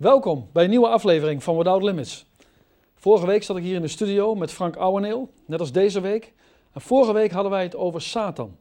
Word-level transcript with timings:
Welkom 0.00 0.48
bij 0.52 0.64
een 0.64 0.70
nieuwe 0.70 0.88
aflevering 0.88 1.42
van 1.42 1.56
Without 1.56 1.82
Limits. 1.82 2.26
Vorige 2.94 3.26
week 3.26 3.42
zat 3.42 3.56
ik 3.56 3.62
hier 3.62 3.74
in 3.74 3.82
de 3.82 3.88
studio 3.88 4.34
met 4.34 4.52
Frank 4.52 4.76
Ouweneel, 4.76 5.30
net 5.46 5.60
als 5.60 5.72
deze 5.72 6.00
week. 6.00 6.32
En 6.72 6.80
vorige 6.80 7.12
week 7.12 7.30
hadden 7.30 7.50
wij 7.50 7.62
het 7.62 7.76
over 7.76 8.02
Satan. 8.02 8.56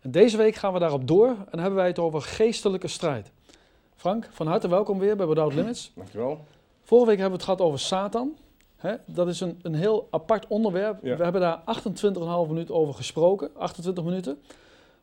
En 0.00 0.10
deze 0.10 0.36
week 0.36 0.54
gaan 0.54 0.72
we 0.72 0.78
daarop 0.78 1.06
door 1.06 1.36
en 1.50 1.58
hebben 1.58 1.74
wij 1.74 1.86
het 1.86 1.98
over 1.98 2.22
geestelijke 2.22 2.88
strijd. 2.88 3.32
Frank, 3.96 4.28
van 4.30 4.46
harte 4.46 4.68
welkom 4.68 4.98
weer 4.98 5.16
bij 5.16 5.26
Without 5.26 5.54
Limits. 5.54 5.92
Dankjewel. 5.94 6.44
Vorige 6.82 7.06
week 7.06 7.18
hebben 7.18 7.38
we 7.38 7.44
het 7.44 7.54
gehad 7.54 7.68
over 7.68 7.78
Satan. 7.78 8.36
Dat 9.04 9.28
is 9.28 9.40
een, 9.40 9.58
een 9.62 9.74
heel 9.74 10.08
apart 10.10 10.46
onderwerp. 10.46 11.04
Ja. 11.04 11.16
We 11.16 11.22
hebben 11.22 11.40
daar 11.40 11.60
28,5 12.44 12.48
minuten 12.48 12.74
over 12.74 12.94
gesproken, 12.94 13.50
28 13.56 14.04
minuten. 14.04 14.42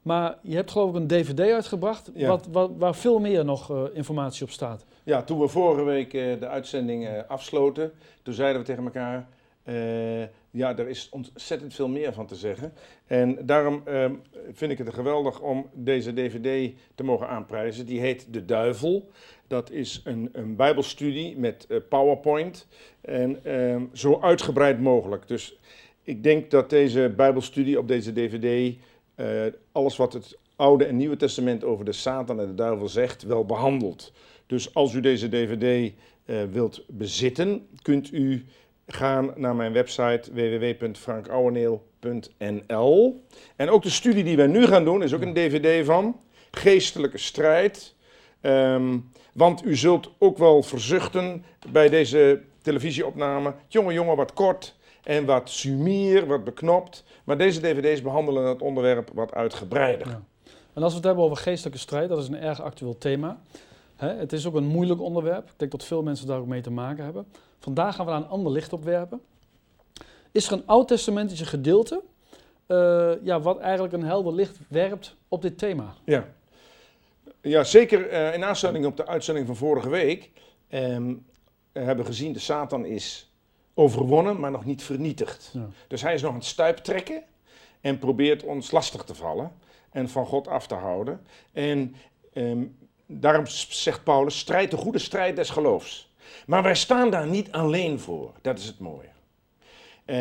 Maar 0.02 0.38
je 0.42 0.56
hebt 0.56 0.72
geloof 0.72 0.90
ik 0.90 0.96
een 0.96 1.08
dvd 1.08 1.40
uitgebracht 1.40 2.12
Ja. 2.14 2.28
wat, 2.28 2.48
wat, 2.52 2.72
waar 2.78 2.96
veel 2.96 3.20
meer 3.20 3.46
nog 3.46 3.72
eh, 3.72 3.84
informatie 3.94 4.44
op 4.44 4.50
staat. 4.50 4.86
Ja, 5.04 5.24
toen 5.24 5.40
we 5.40 5.48
vorige 5.48 5.84
week 5.84 6.14
eh, 6.14 6.40
de 6.40 6.48
uitzending 6.48 7.08
eh, 7.08 7.20
afsloten, 7.28 7.92
toen 8.24 8.34
zeiden 8.34 8.62
we 8.62 8.68
tegen 8.68 8.84
elkaar, 8.84 9.28
ja, 10.52 10.78
er 10.78 10.88
is 10.88 11.10
ontzettend 11.12 11.74
veel 11.74 11.88
meer 11.88 12.14
van 12.14 12.26
te 12.26 12.36
zeggen. 12.36 12.74
En 13.08 13.46
daarom 13.46 13.82
ehm, 13.86 14.14
vind 14.52 14.72
ik 14.72 14.78
het 14.78 14.94
geweldig 14.94 15.40
om 15.40 15.70
deze 15.74 16.14
dvd 16.14 16.74
te 16.96 17.04
mogen 17.04 17.28
aanprijzen. 17.28 17.86
Die 17.86 18.00
heet 18.00 18.34
De 18.34 18.46
Duivel. 18.46 19.10
Dat 19.48 19.72
is 19.72 20.02
een, 20.04 20.30
een 20.32 20.56
bijbelstudie 20.56 21.38
met 21.38 21.68
PowerPoint 21.90 22.68
en 23.02 23.44
ehm, 23.44 23.82
zo 23.94 24.20
uitgebreid 24.22 24.80
mogelijk. 24.82 25.28
Dus 25.28 25.60
ik 26.04 26.24
denk 26.24 26.52
dat 26.52 26.70
deze 26.70 27.14
bijbelstudie 27.16 27.80
op 27.80 27.88
deze 27.88 28.14
dvd 28.14 28.76
eh, 29.18 29.46
alles 29.72 29.98
wat 29.98 30.14
het 30.14 30.38
Oude 30.56 30.86
en 30.86 30.98
Nieuwe 30.98 31.16
Testament 31.16 31.64
over 31.64 31.86
de 31.86 31.92
Satan 31.92 32.40
en 32.40 32.48
de 32.48 32.56
duivel 32.56 32.88
zegt, 32.88 33.24
wel 33.24 33.46
behandelt. 33.46 34.12
Dus 34.46 34.74
als 34.74 34.94
u 34.94 35.00
deze 35.00 35.30
DVD 35.30 35.94
eh, 36.26 36.44
wilt 36.52 36.84
bezitten, 36.88 37.68
kunt 37.82 38.14
u 38.14 38.46
gaan 38.88 39.34
naar 39.36 39.56
mijn 39.56 39.74
website 39.74 40.34
www.frankouweneel.nl. 40.34 43.24
En 43.56 43.70
ook 43.70 43.84
de 43.84 43.90
studie 43.90 44.24
die 44.24 44.38
wij 44.38 44.48
nu 44.48 44.66
gaan 44.66 44.86
doen 44.86 45.04
is 45.04 45.14
ook 45.14 45.22
een 45.22 45.34
DVD 45.34 45.86
van 45.86 46.20
Geestelijke 46.52 47.18
strijd. 47.18 47.96
Ehm, 48.42 48.98
want 49.34 49.66
u 49.66 49.76
zult 49.76 50.12
ook 50.18 50.38
wel 50.38 50.64
verzuchten 50.64 51.46
bij 51.72 51.90
deze 51.90 52.42
televisieopname. 52.62 53.54
Jongen, 53.68 53.94
jongen, 53.94 54.16
wat 54.16 54.34
kort 54.34 54.76
en 55.04 55.26
wat 55.26 55.50
sumier, 55.50 56.26
wat 56.26 56.44
beknopt. 56.44 57.04
Maar 57.28 57.38
deze 57.38 57.62
DVD's 57.62 58.02
behandelen 58.02 58.44
het 58.44 58.62
onderwerp 58.62 59.10
wat 59.14 59.34
uitgebreider. 59.34 60.08
Ja. 60.08 60.22
En 60.74 60.84
als 60.84 60.92
we 60.92 60.98
het 60.98 61.06
hebben 61.06 61.24
over 61.24 61.38
geestelijke 61.38 61.80
strijd, 61.80 62.10
dat 62.10 62.18
is 62.18 62.28
een 62.28 62.42
erg 62.42 62.62
actueel 62.62 62.98
thema. 62.98 63.40
Hè, 63.96 64.08
het 64.08 64.34
is 64.34 64.48
ook 64.48 64.56
een 64.56 64.68
moeilijk 64.68 65.02
onderwerp. 65.02 65.48
Ik 65.48 65.54
denk 65.58 65.72
dat 65.72 65.84
veel 65.84 66.04
mensen 66.04 66.28
daar 66.28 66.40
ook 66.40 66.48
mee 66.48 66.62
te 66.62 66.72
maken 66.72 67.04
hebben. 67.04 67.28
Vandaag 67.60 67.96
gaan 67.96 68.06
we 68.06 68.12
daar 68.12 68.22
een 68.22 68.28
ander 68.28 68.52
licht 68.52 68.74
op 68.74 68.84
werpen. 68.84 69.22
Is 70.32 70.48
er 70.48 70.54
een 70.54 70.64
oud-testamentische 70.66 71.46
gedeelte 71.46 72.02
eh, 72.66 73.12
ja, 73.24 73.40
wat 73.40 73.60
eigenlijk 73.60 73.94
een 73.94 74.04
helder 74.04 74.34
licht 74.34 74.60
werpt 74.68 75.16
op 75.28 75.42
dit 75.42 75.58
thema? 75.58 75.94
Ja, 76.04 76.28
ja 77.42 77.64
zeker 77.64 78.10
eh, 78.10 78.34
in 78.34 78.44
aansluiting 78.44 78.86
op 78.86 78.98
de 78.98 79.08
uitzending 79.08 79.48
van 79.48 79.56
vorige 79.56 79.90
week 79.90 80.32
ehm, 80.68 81.14
hebben 81.72 81.98
we 81.98 82.12
gezien 82.12 82.34
de 82.34 82.40
Satan 82.40 82.86
is 82.86 83.27
overwonnen, 83.78 84.40
maar 84.40 84.52
nog 84.52 84.66
niet 84.66 84.84
vernietigd. 84.84 85.50
Ja. 85.54 85.68
Dus 85.88 86.02
hij 86.02 86.14
is 86.14 86.22
nog 86.22 86.32
aan 86.32 86.38
het 86.38 86.46
stuiptrekken 86.46 87.24
en 87.82 88.00
probeert 88.00 88.44
ons 88.44 88.72
lastig 88.72 89.04
te 89.04 89.16
vallen 89.16 89.52
en 89.92 90.10
van 90.10 90.26
God 90.26 90.48
af 90.48 90.68
te 90.68 90.76
houden. 90.76 91.22
En 91.54 91.96
ehm, 92.34 92.64
daarom 93.06 93.48
zegt 93.70 94.04
Paulus, 94.04 94.40
strijd 94.40 94.72
de 94.72 94.78
goede 94.78 95.00
strijd 95.00 95.36
des 95.36 95.50
geloofs. 95.50 96.12
Maar 96.46 96.64
wij 96.64 96.76
staan 96.76 97.10
daar 97.10 97.28
niet 97.28 97.52
alleen 97.52 98.00
voor, 98.00 98.32
dat 98.42 98.60
is 98.60 98.66
het 98.66 98.80
mooie. 98.80 99.10
Eh, 100.06 100.16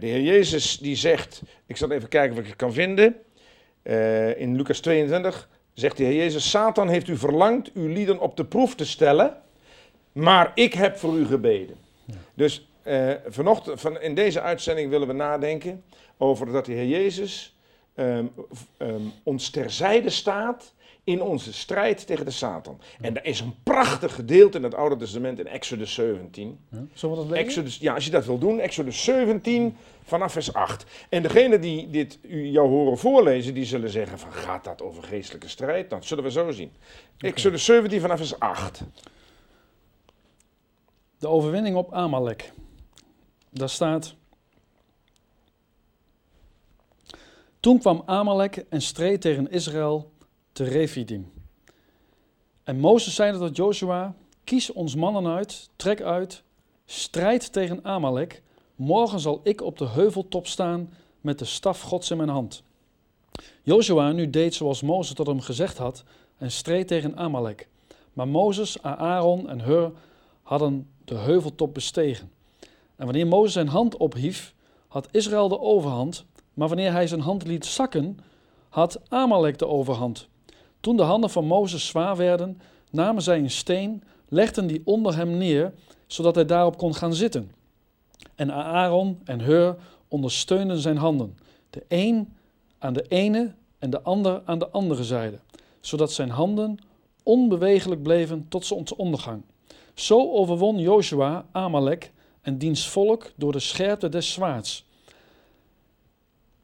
de 0.00 0.06
Heer 0.06 0.22
Jezus 0.22 0.78
die 0.78 0.96
zegt, 0.96 1.42
ik 1.66 1.76
zal 1.76 1.90
even 1.90 2.08
kijken 2.08 2.32
of 2.32 2.42
ik 2.42 2.46
het 2.46 2.56
kan 2.56 2.72
vinden, 2.72 3.16
Eh, 3.82 4.40
in 4.40 4.56
Lucas 4.56 4.80
22 4.80 5.48
zegt 5.74 5.96
de 5.96 6.04
Heer 6.04 6.14
Jezus, 6.14 6.50
Satan 6.50 6.88
heeft 6.88 7.08
u 7.08 7.16
verlangd 7.16 7.72
uw 7.72 7.86
lieden 7.86 8.18
op 8.18 8.36
de 8.36 8.44
proef 8.44 8.74
te 8.74 8.86
stellen, 8.86 9.36
maar 10.12 10.52
ik 10.54 10.74
heb 10.74 10.96
voor 10.96 11.16
u 11.16 11.26
gebeden. 11.26 11.76
Dus 12.34 12.69
eh, 12.90 13.16
vanochtend, 13.26 13.80
van, 13.80 14.00
in 14.00 14.14
deze 14.14 14.40
uitzending 14.40 14.90
willen 14.90 15.06
we 15.06 15.12
nadenken 15.12 15.84
over 16.16 16.52
dat 16.52 16.64
de 16.64 16.72
Heer 16.72 16.86
Jezus 16.86 17.56
ehm, 17.94 18.24
ehm, 18.76 19.02
ons 19.22 19.50
terzijde 19.50 20.10
staat 20.10 20.74
in 21.04 21.22
onze 21.22 21.52
strijd 21.52 22.06
tegen 22.06 22.24
de 22.24 22.30
Satan. 22.30 22.80
En 23.00 23.16
er 23.16 23.24
is 23.24 23.40
een 23.40 23.54
prachtig 23.62 24.14
gedeelte 24.14 24.58
in 24.58 24.64
het 24.64 24.74
Oude 24.74 24.96
Testament 24.96 25.38
in 25.38 25.46
Exodus 25.46 25.94
17. 25.94 26.58
Ja. 26.70 26.78
Zullen 26.92 27.16
we 27.16 27.22
dat 27.22 27.30
lezen? 27.30 27.46
Exodus, 27.46 27.78
ja, 27.78 27.94
als 27.94 28.04
je 28.04 28.10
dat 28.10 28.24
wil 28.24 28.38
doen, 28.38 28.60
Exodus 28.60 29.04
17 29.04 29.76
vanaf 30.04 30.32
vers 30.32 30.52
8. 30.52 30.84
En 31.08 31.22
degene 31.22 31.58
die 31.58 31.90
dit 31.90 32.18
u 32.22 32.46
jou 32.46 32.68
horen 32.68 32.98
voorlezen, 32.98 33.54
die 33.54 33.64
zullen 33.64 33.90
zeggen 33.90 34.18
van 34.18 34.32
gaat 34.32 34.64
dat 34.64 34.82
over 34.82 35.02
geestelijke 35.02 35.48
strijd? 35.48 35.90
Dat 35.90 36.04
zullen 36.04 36.24
we 36.24 36.30
zo 36.30 36.50
zien. 36.50 36.72
Exodus 37.18 37.64
17 37.64 38.00
vanaf 38.00 38.18
vers 38.18 38.38
8. 38.38 38.82
De 41.18 41.28
overwinning 41.28 41.76
op 41.76 41.92
Amalek. 41.92 42.52
Daar 43.50 43.68
staat. 43.68 44.14
Toen 47.60 47.78
kwam 47.78 48.02
Amalek 48.06 48.56
en 48.56 48.82
streed 48.82 49.20
tegen 49.20 49.50
Israël 49.50 50.10
te 50.52 50.64
Refidim. 50.64 51.32
En 52.64 52.78
Mozes 52.78 53.14
zeide 53.14 53.38
tot 53.38 53.56
Joshua: 53.56 54.14
Kies 54.44 54.72
ons 54.72 54.94
mannen 54.94 55.26
uit, 55.26 55.70
trek 55.76 56.02
uit, 56.02 56.42
strijd 56.84 57.52
tegen 57.52 57.84
Amalek. 57.84 58.42
Morgen 58.74 59.20
zal 59.20 59.40
ik 59.42 59.62
op 59.62 59.78
de 59.78 59.88
heuveltop 59.88 60.46
staan 60.46 60.90
met 61.20 61.38
de 61.38 61.44
staf 61.44 61.80
Gods 61.80 62.10
in 62.10 62.16
mijn 62.16 62.28
hand. 62.28 62.62
Joshua 63.62 64.12
nu 64.12 64.30
deed 64.30 64.54
zoals 64.54 64.82
Mozes 64.82 65.14
tot 65.14 65.26
hem 65.26 65.40
gezegd 65.40 65.78
had 65.78 66.04
en 66.38 66.50
streed 66.50 66.88
tegen 66.88 67.16
Amalek. 67.16 67.68
Maar 68.12 68.28
Mozes, 68.28 68.82
Aaron 68.82 69.48
en 69.48 69.60
Hur 69.60 69.92
hadden 70.42 70.90
de 71.04 71.14
heuveltop 71.14 71.74
bestegen. 71.74 72.30
En 73.00 73.06
wanneer 73.06 73.26
Mozes 73.26 73.52
zijn 73.52 73.68
hand 73.68 73.96
ophief, 73.96 74.54
had 74.88 75.08
Israël 75.10 75.48
de 75.48 75.60
overhand, 75.60 76.24
maar 76.54 76.68
wanneer 76.68 76.92
hij 76.92 77.06
zijn 77.06 77.20
hand 77.20 77.46
liet 77.46 77.66
zakken, 77.66 78.18
had 78.68 79.00
Amalek 79.08 79.58
de 79.58 79.66
overhand. 79.66 80.28
Toen 80.80 80.96
de 80.96 81.02
handen 81.02 81.30
van 81.30 81.44
Mozes 81.44 81.86
zwaar 81.86 82.16
werden, 82.16 82.60
namen 82.90 83.22
zij 83.22 83.38
een 83.38 83.50
steen, 83.50 84.02
legden 84.28 84.66
die 84.66 84.82
onder 84.84 85.16
hem 85.16 85.38
neer, 85.38 85.72
zodat 86.06 86.34
hij 86.34 86.44
daarop 86.44 86.78
kon 86.78 86.94
gaan 86.94 87.14
zitten. 87.14 87.52
En 88.34 88.52
Aaron 88.52 89.20
en 89.24 89.40
Hur 89.40 89.76
ondersteunden 90.08 90.78
zijn 90.78 90.96
handen, 90.96 91.38
de 91.70 91.84
een 91.88 92.36
aan 92.78 92.92
de 92.92 93.04
ene 93.08 93.54
en 93.78 93.90
de 93.90 94.02
ander 94.02 94.42
aan 94.44 94.58
de 94.58 94.68
andere 94.68 95.04
zijde, 95.04 95.38
zodat 95.80 96.12
zijn 96.12 96.30
handen 96.30 96.78
onbewegelijk 97.22 98.02
bleven 98.02 98.46
tot 98.48 98.66
zonsondergang. 98.66 99.42
Zo 99.94 100.32
overwon 100.32 100.78
Joshua 100.78 101.46
Amalek 101.52 102.12
en 102.50 102.58
diens 102.58 102.88
volk 102.88 103.32
door 103.36 103.52
de 103.52 103.58
scherpte 103.58 104.08
des 104.08 104.32
zwaards. 104.32 104.86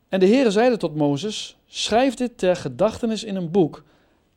En 0.08 0.20
de 0.20 0.26
Heere 0.26 0.50
zeide 0.50 0.76
tot 0.76 0.96
Mozes: 0.96 1.56
Schrijf 1.66 2.14
dit 2.14 2.38
ter 2.38 2.56
gedachtenis 2.56 3.24
in 3.24 3.36
een 3.36 3.50
boek 3.50 3.84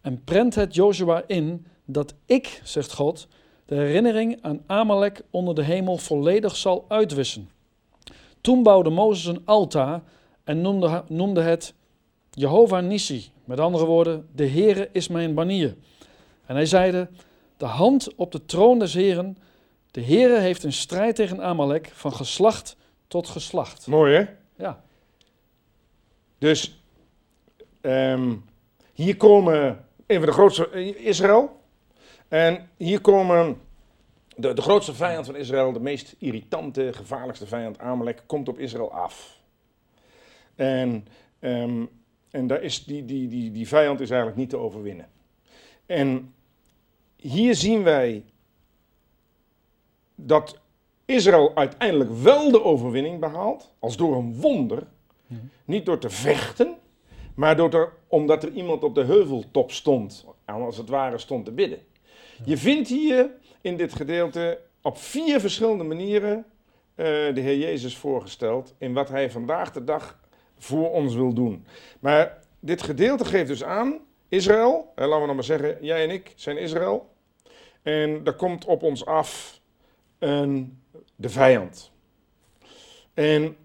en 0.01 0.23
prent 0.23 0.55
het 0.55 0.75
Joshua 0.75 1.23
in, 1.27 1.65
dat 1.85 2.13
ik, 2.25 2.61
zegt 2.63 2.93
God, 2.93 3.27
de 3.65 3.75
herinnering 3.75 4.37
aan 4.41 4.63
Amalek 4.65 5.21
onder 5.29 5.55
de 5.55 5.63
hemel 5.63 5.97
volledig 5.97 6.55
zal 6.55 6.85
uitwissen. 6.87 7.49
Toen 8.41 8.63
bouwde 8.63 8.89
Mozes 8.89 9.25
een 9.25 9.45
altaar 9.45 10.01
en 10.43 10.61
noemde, 10.61 11.03
noemde 11.07 11.41
het 11.41 11.73
Jehovah 12.31 12.85
Nissi. 12.85 13.31
Met 13.45 13.59
andere 13.59 13.85
woorden, 13.85 14.27
de 14.35 14.47
Heere 14.47 14.89
is 14.91 15.07
mijn 15.07 15.33
banier. 15.33 15.75
En 16.45 16.55
hij 16.55 16.65
zeide, 16.65 17.09
de 17.57 17.65
hand 17.65 18.15
op 18.15 18.31
de 18.31 18.45
troon 18.45 18.79
des 18.79 18.93
Heren, 18.93 19.37
de 19.91 20.03
Heere 20.03 20.39
heeft 20.39 20.63
een 20.63 20.73
strijd 20.73 21.15
tegen 21.15 21.41
Amalek 21.41 21.91
van 21.93 22.13
geslacht 22.13 22.77
tot 23.07 23.27
geslacht. 23.27 23.87
Mooi 23.87 24.15
hè? 24.15 24.25
Ja, 24.55 24.83
Dus 26.37 26.81
ehm, 27.81 28.35
hier 28.93 29.17
komen 29.17 29.85
een 30.07 30.17
van 30.17 30.25
de 30.25 30.31
grootste, 30.31 30.69
eh, 30.69 31.05
Israël. 31.05 31.61
En 32.27 32.69
hier 32.77 33.01
komen 33.01 33.61
de, 34.35 34.53
de 34.53 34.61
grootste 34.61 34.93
vijand 34.93 35.25
van 35.25 35.35
Israël, 35.35 35.71
de 35.71 35.79
meest 35.79 36.15
irritante, 36.17 36.93
gevaarlijkste 36.93 37.47
vijand, 37.47 37.79
Amalek, 37.79 38.23
komt 38.25 38.47
op 38.47 38.59
Israël 38.59 38.93
af. 38.93 39.37
En, 40.55 41.07
ehm, 41.39 41.85
en 42.31 42.47
daar 42.47 42.61
is 42.61 42.83
die, 42.85 43.05
die, 43.05 43.27
die, 43.27 43.51
die 43.51 43.67
vijand 43.67 43.99
is 43.99 44.09
eigenlijk 44.09 44.39
niet 44.39 44.49
te 44.49 44.57
overwinnen. 44.57 45.07
En 45.85 46.33
hier 47.15 47.55
zien 47.55 47.83
wij 47.83 48.23
dat 50.25 50.59
Israël 51.05 51.51
uiteindelijk 51.55 52.11
wel 52.11 52.51
de 52.51 52.63
overwinning 52.63 53.19
behaalt, 53.19 53.73
als 53.79 53.97
door 53.97 54.15
een 54.15 54.35
wonder. 54.35 54.87
Niet 55.65 55.85
door 55.85 55.97
te 55.97 56.09
vechten, 56.09 56.75
maar 57.35 57.55
door 57.55 57.69
te, 57.69 57.89
omdat 58.07 58.43
er 58.43 58.51
iemand 58.51 58.83
op 58.83 58.95
de 58.95 59.03
heuveltop 59.03 59.71
stond, 59.71 60.25
en 60.45 60.53
als 60.53 60.77
het 60.77 60.89
ware 60.89 61.17
stond 61.17 61.45
te 61.45 61.51
bidden. 61.51 61.79
Je 62.45 62.57
vindt 62.57 62.89
hier 62.89 63.29
in 63.61 63.77
dit 63.77 63.93
gedeelte 63.93 64.59
op 64.81 64.97
vier 64.97 65.39
verschillende 65.39 65.83
manieren 65.83 66.45
eh, 66.95 67.05
de 67.05 67.41
Heer 67.41 67.57
Jezus 67.57 67.97
voorgesteld 67.97 68.73
in 68.77 68.93
wat 68.93 69.09
hij 69.09 69.31
vandaag 69.31 69.71
de 69.71 69.83
dag 69.83 70.19
voor 70.57 70.91
ons 70.91 71.15
wil 71.15 71.33
doen. 71.33 71.65
Maar 71.99 72.43
dit 72.59 72.81
gedeelte 72.81 73.25
geeft 73.25 73.47
dus 73.47 73.63
aan, 73.63 73.99
Israël, 74.27 74.91
eh, 74.95 75.05
laten 75.05 75.21
we 75.21 75.25
nog 75.25 75.35
maar 75.35 75.43
zeggen, 75.43 75.77
jij 75.81 76.03
en 76.03 76.09
ik 76.09 76.33
zijn 76.35 76.57
Israël. 76.57 77.09
En 77.81 78.21
er 78.23 78.33
komt 78.33 78.65
op 78.65 78.83
ons 78.83 79.05
af 79.05 79.58
een, 80.19 80.81
de 81.15 81.29
vijand. 81.29 81.91
En 83.13 83.57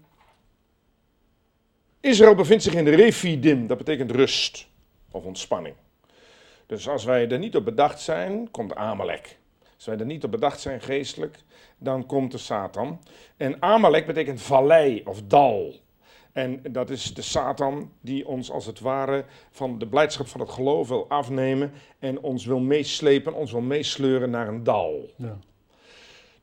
Israël 1.99 2.35
bevindt 2.35 2.63
zich 2.63 2.73
in 2.73 2.85
de 2.85 2.95
refidim, 2.95 3.67
dat 3.67 3.77
betekent 3.77 4.11
rust 4.11 4.67
of 5.11 5.23
ontspanning. 5.23 5.75
Dus 6.65 6.87
als 6.87 7.03
wij 7.03 7.29
er 7.29 7.39
niet 7.39 7.55
op 7.55 7.65
bedacht 7.65 8.01
zijn, 8.01 8.51
komt 8.51 8.75
Amalek. 8.75 9.37
Als 9.75 9.85
wij 9.85 9.97
er 9.97 10.05
niet 10.05 10.23
op 10.23 10.31
bedacht 10.31 10.61
zijn 10.61 10.81
geestelijk, 10.81 11.43
dan 11.77 12.05
komt 12.05 12.31
de 12.31 12.37
Satan. 12.37 12.99
En 13.37 13.61
Amalek 13.61 14.05
betekent 14.05 14.41
vallei 14.41 15.01
of 15.05 15.21
dal. 15.27 15.75
En 16.31 16.61
dat 16.71 16.89
is 16.89 17.13
de 17.13 17.21
Satan 17.21 17.91
die 18.01 18.27
ons 18.27 18.51
als 18.51 18.65
het 18.65 18.79
ware 18.79 19.25
van 19.51 19.79
de 19.79 19.87
blijdschap 19.87 20.27
van 20.27 20.39
het 20.39 20.49
geloof 20.49 20.87
wil 20.87 21.09
afnemen 21.09 21.71
en 21.99 22.19
ons 22.19 22.45
wil 22.45 22.59
meeslepen, 22.59 23.33
ons 23.33 23.51
wil 23.51 23.61
meesleuren 23.61 24.29
naar 24.29 24.47
een 24.47 24.63
dal. 24.63 25.09
Ja. 25.17 25.37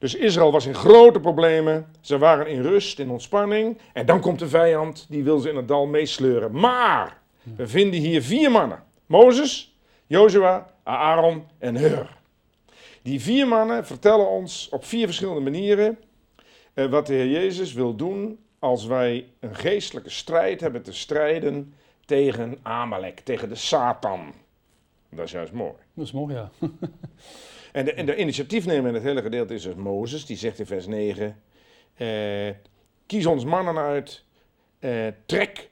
Dus 0.02 0.14
Israël 0.14 0.52
was 0.52 0.66
in 0.66 0.74
grote 0.74 1.20
problemen, 1.20 1.86
ze 2.00 2.18
waren 2.18 2.46
in 2.46 2.62
rust, 2.62 2.98
in 2.98 3.10
ontspanning 3.10 3.78
en 3.92 4.06
dan 4.06 4.20
komt 4.20 4.38
de 4.38 4.48
vijand, 4.48 5.06
die 5.08 5.24
wil 5.24 5.38
ze 5.38 5.48
in 5.48 5.56
het 5.56 5.68
dal 5.68 5.86
meesleuren. 5.86 6.52
Maar 6.52 7.18
we 7.56 7.66
vinden 7.66 8.00
hier 8.00 8.22
vier 8.22 8.50
mannen, 8.50 8.82
Mozes, 9.06 9.76
Jozua, 10.06 10.70
Aaron 10.82 11.44
en 11.58 11.76
Hur. 11.76 12.16
Die 13.02 13.20
vier 13.20 13.48
mannen 13.48 13.86
vertellen 13.86 14.28
ons 14.28 14.68
op 14.68 14.84
vier 14.84 15.06
verschillende 15.06 15.40
manieren 15.40 15.98
eh, 16.74 16.86
wat 16.86 17.06
de 17.06 17.14
Heer 17.14 17.30
Jezus 17.30 17.72
wil 17.72 17.96
doen 17.96 18.38
als 18.58 18.86
wij 18.86 19.26
een 19.40 19.54
geestelijke 19.54 20.10
strijd 20.10 20.60
hebben 20.60 20.82
te 20.82 20.92
strijden 20.92 21.74
tegen 22.04 22.58
Amalek, 22.62 23.20
tegen 23.20 23.48
de 23.48 23.54
Satan. 23.54 24.32
Dat 25.10 25.24
is 25.24 25.32
juist 25.32 25.52
mooi. 25.52 25.72
Dat 25.94 26.04
is 26.04 26.12
mooi, 26.12 26.34
ja. 26.34 26.50
En 27.72 27.84
de, 27.84 27.92
en 27.92 28.06
de 28.06 28.16
initiatiefnemer 28.16 28.88
in 28.88 28.94
het 28.94 29.02
hele 29.02 29.22
gedeelte 29.22 29.54
is 29.54 29.62
dus 29.62 29.74
Mozes, 29.74 30.26
die 30.26 30.36
zegt 30.36 30.58
in 30.58 30.66
vers 30.66 30.86
9: 30.86 31.42
eh, 31.94 32.54
Kies 33.06 33.26
ons 33.26 33.44
mannen 33.44 33.78
uit, 33.78 34.24
eh, 34.78 35.06
trek 35.26 35.70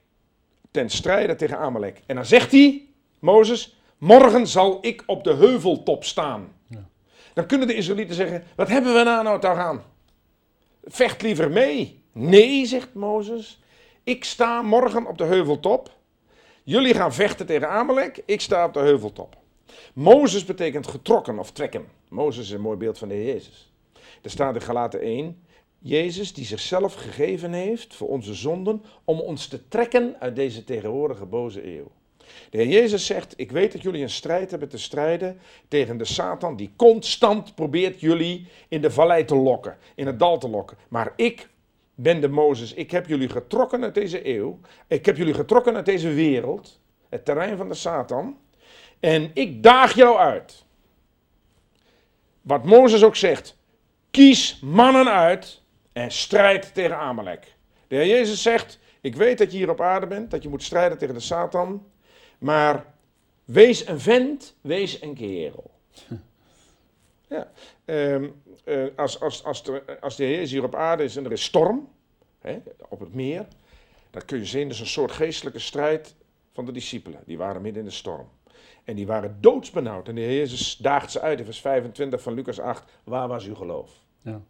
ten 0.70 0.90
strijde 0.90 1.34
tegen 1.34 1.58
Amalek. 1.58 2.00
En 2.06 2.14
dan 2.14 2.24
zegt 2.24 2.52
hij, 2.52 2.88
Mozes, 3.18 3.80
morgen 3.98 4.46
zal 4.46 4.78
ik 4.80 5.02
op 5.06 5.24
de 5.24 5.34
heuveltop 5.34 6.04
staan. 6.04 6.52
Ja. 6.66 6.88
Dan 7.34 7.46
kunnen 7.46 7.66
de 7.66 7.74
Israëlieten 7.74 8.14
zeggen, 8.14 8.44
wat 8.56 8.68
hebben 8.68 8.94
we 8.94 9.02
nou 9.02 9.24
nou 9.24 9.40
toch 9.40 9.56
aan? 9.56 9.82
Vecht 10.84 11.22
liever 11.22 11.50
mee. 11.50 12.02
Nee, 12.12 12.66
zegt 12.66 12.94
Mozes, 12.94 13.62
ik 14.04 14.24
sta 14.24 14.62
morgen 14.62 15.06
op 15.06 15.18
de 15.18 15.24
heuveltop. 15.24 15.90
Jullie 16.62 16.94
gaan 16.94 17.14
vechten 17.14 17.46
tegen 17.46 17.68
Amalek, 17.68 18.22
ik 18.26 18.40
sta 18.40 18.64
op 18.64 18.72
de 18.74 18.80
heuveltop. 18.80 19.39
Mozes 19.94 20.44
betekent 20.44 20.86
getrokken 20.86 21.38
of 21.38 21.50
trekken. 21.52 21.84
Mozes 22.08 22.44
is 22.44 22.50
een 22.50 22.60
mooi 22.60 22.76
beeld 22.76 22.98
van 22.98 23.08
de 23.08 23.14
Heer 23.14 23.26
Jezus. 23.34 23.72
Er 24.22 24.30
staat 24.30 24.54
in 24.54 24.60
Galaten 24.60 25.00
1, 25.00 25.42
Jezus 25.78 26.32
die 26.32 26.44
zichzelf 26.44 26.94
gegeven 26.94 27.52
heeft 27.52 27.94
voor 27.94 28.08
onze 28.08 28.34
zonden 28.34 28.84
om 29.04 29.20
ons 29.20 29.46
te 29.46 29.68
trekken 29.68 30.16
uit 30.18 30.36
deze 30.36 30.64
tegenwoordige 30.64 31.26
boze 31.26 31.76
eeuw. 31.76 31.90
De 32.50 32.58
Heer 32.58 32.66
Jezus 32.66 33.06
zegt, 33.06 33.34
ik 33.36 33.52
weet 33.52 33.72
dat 33.72 33.82
jullie 33.82 34.02
een 34.02 34.10
strijd 34.10 34.50
hebben 34.50 34.68
te 34.68 34.78
strijden 34.78 35.38
tegen 35.68 35.96
de 35.96 36.04
Satan 36.04 36.56
die 36.56 36.72
constant 36.76 37.54
probeert 37.54 38.00
jullie 38.00 38.46
in 38.68 38.80
de 38.80 38.90
vallei 38.90 39.24
te 39.24 39.34
lokken, 39.34 39.76
in 39.94 40.06
het 40.06 40.18
dal 40.18 40.38
te 40.38 40.48
lokken. 40.48 40.76
Maar 40.88 41.12
ik 41.16 41.48
ben 41.94 42.20
de 42.20 42.28
Mozes, 42.28 42.74
ik 42.74 42.90
heb 42.90 43.06
jullie 43.06 43.28
getrokken 43.28 43.82
uit 43.82 43.94
deze 43.94 44.28
eeuw, 44.28 44.58
ik 44.86 45.06
heb 45.06 45.16
jullie 45.16 45.34
getrokken 45.34 45.74
uit 45.74 45.86
deze 45.86 46.08
wereld, 46.08 46.80
het 47.08 47.24
terrein 47.24 47.56
van 47.56 47.68
de 47.68 47.74
Satan, 47.74 48.36
en 49.00 49.30
ik 49.34 49.62
daag 49.62 49.94
jou 49.94 50.18
uit. 50.18 50.64
Wat 52.40 52.64
Mozes 52.64 53.04
ook 53.04 53.16
zegt, 53.16 53.56
kies 54.10 54.60
mannen 54.62 55.08
uit 55.08 55.62
en 55.92 56.10
strijd 56.10 56.74
tegen 56.74 56.96
Amalek. 56.96 57.54
De 57.88 57.96
Heer 57.96 58.06
Jezus 58.06 58.42
zegt, 58.42 58.78
ik 59.00 59.16
weet 59.16 59.38
dat 59.38 59.52
je 59.52 59.58
hier 59.58 59.70
op 59.70 59.80
aarde 59.80 60.06
bent, 60.06 60.30
dat 60.30 60.42
je 60.42 60.48
moet 60.48 60.62
strijden 60.62 60.98
tegen 60.98 61.14
de 61.14 61.20
Satan, 61.20 61.86
maar 62.38 62.84
wees 63.44 63.86
een 63.86 64.00
vent, 64.00 64.54
wees 64.60 65.02
een 65.02 65.14
kerel. 65.14 65.70
Ja. 67.30 67.50
ehm, 67.84 68.28
eh, 68.64 68.84
als, 68.96 69.20
als, 69.20 69.44
als, 69.44 69.62
de, 69.62 70.00
als 70.00 70.16
de 70.16 70.24
Heer 70.24 70.34
Jezus 70.34 70.50
hier 70.50 70.64
op 70.64 70.74
aarde 70.74 71.04
is 71.04 71.16
en 71.16 71.24
er 71.24 71.32
is 71.32 71.44
storm 71.44 71.88
hè, 72.40 72.58
op 72.88 73.00
het 73.00 73.14
meer, 73.14 73.46
dan 74.10 74.24
kun 74.24 74.38
je 74.38 74.44
zien, 74.44 74.62
dat 74.62 74.72
is 74.72 74.80
een 74.80 74.86
soort 74.86 75.12
geestelijke 75.12 75.58
strijd 75.58 76.14
van 76.52 76.64
de 76.64 76.72
discipelen. 76.72 77.20
Die 77.26 77.38
waren 77.38 77.62
midden 77.62 77.82
in 77.82 77.88
de 77.88 77.94
storm. 77.94 78.28
En 78.84 78.94
die 78.96 79.06
waren 79.06 79.36
doodsbenauwd. 79.40 80.08
En 80.08 80.14
de 80.14 80.20
Heer 80.20 80.36
Jezus 80.36 80.76
daagt 80.76 81.10
ze 81.10 81.20
uit 81.20 81.38
in 81.38 81.44
vers 81.44 81.60
25 81.60 82.22
van 82.22 82.32
Lucas 82.32 82.60
8. 82.60 82.84
Waar 83.04 83.28
was 83.28 83.44
uw 83.46 83.54
geloof? 83.54 83.90
Ja. 84.22 84.40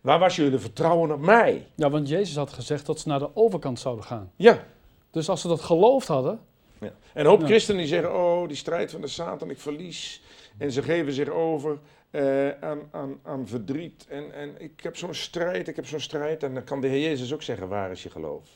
Waar 0.00 0.18
was 0.18 0.36
jullie 0.36 0.58
vertrouwen 0.58 1.12
op 1.12 1.20
mij? 1.20 1.66
ja, 1.74 1.90
want 1.90 2.08
Jezus 2.08 2.36
had 2.36 2.52
gezegd 2.52 2.86
dat 2.86 3.00
ze 3.00 3.08
naar 3.08 3.18
de 3.18 3.36
overkant 3.36 3.78
zouden 3.80 4.04
gaan. 4.04 4.32
Ja. 4.36 4.64
Dus 5.10 5.28
als 5.28 5.40
ze 5.40 5.48
dat 5.48 5.60
geloofd 5.60 6.08
hadden, 6.08 6.40
ja. 6.80 6.86
En 6.86 7.20
een 7.20 7.26
hoop 7.26 7.40
Ja. 7.40 7.46
christenen 7.46 7.80
die 7.80 7.88
zeggen, 7.88 8.14
oh, 8.14 8.48
die 8.48 8.56
strijd 8.56 8.90
van 8.90 9.00
de 9.00 9.06
Satan, 9.06 9.50
ik 9.50 9.58
verlies. 9.60 10.22
En 10.58 10.72
ze 10.72 10.82
geven 10.82 11.12
zich 11.12 11.28
over 11.28 11.78
eh, 12.10 12.50
aan, 12.50 12.80
aan, 12.90 13.18
aan 13.22 13.46
verdriet. 13.46 14.06
En, 14.08 14.32
en 14.34 14.54
ik 14.58 14.80
heb 14.82 14.96
zo'n 14.96 15.14
strijd, 15.14 15.68
ik 15.68 15.76
heb 15.76 15.86
zo'n 15.86 16.00
strijd. 16.00 16.42
En 16.42 16.54
dan 16.54 16.64
kan 16.64 16.80
de 16.80 16.86
Heer 16.86 17.00
Jezus 17.02 17.32
ook 17.34 17.42
zeggen, 17.42 17.68
waar 17.68 17.90
is 17.90 18.02
je 18.02 18.10
geloof? 18.10 18.48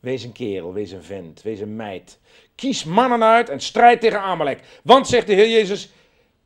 Wees 0.00 0.22
een 0.24 0.32
kerel, 0.32 0.72
wees 0.72 0.90
een 0.90 1.02
vent, 1.02 1.42
wees 1.42 1.60
een 1.60 1.76
meid. 1.76 2.18
Kies 2.54 2.84
mannen 2.84 3.22
uit 3.22 3.48
en 3.48 3.60
strijd 3.60 4.00
tegen 4.00 4.20
Amalek. 4.20 4.60
Want, 4.82 5.08
zegt 5.08 5.26
de 5.26 5.32
Heer 5.34 5.48
Jezus, 5.50 5.88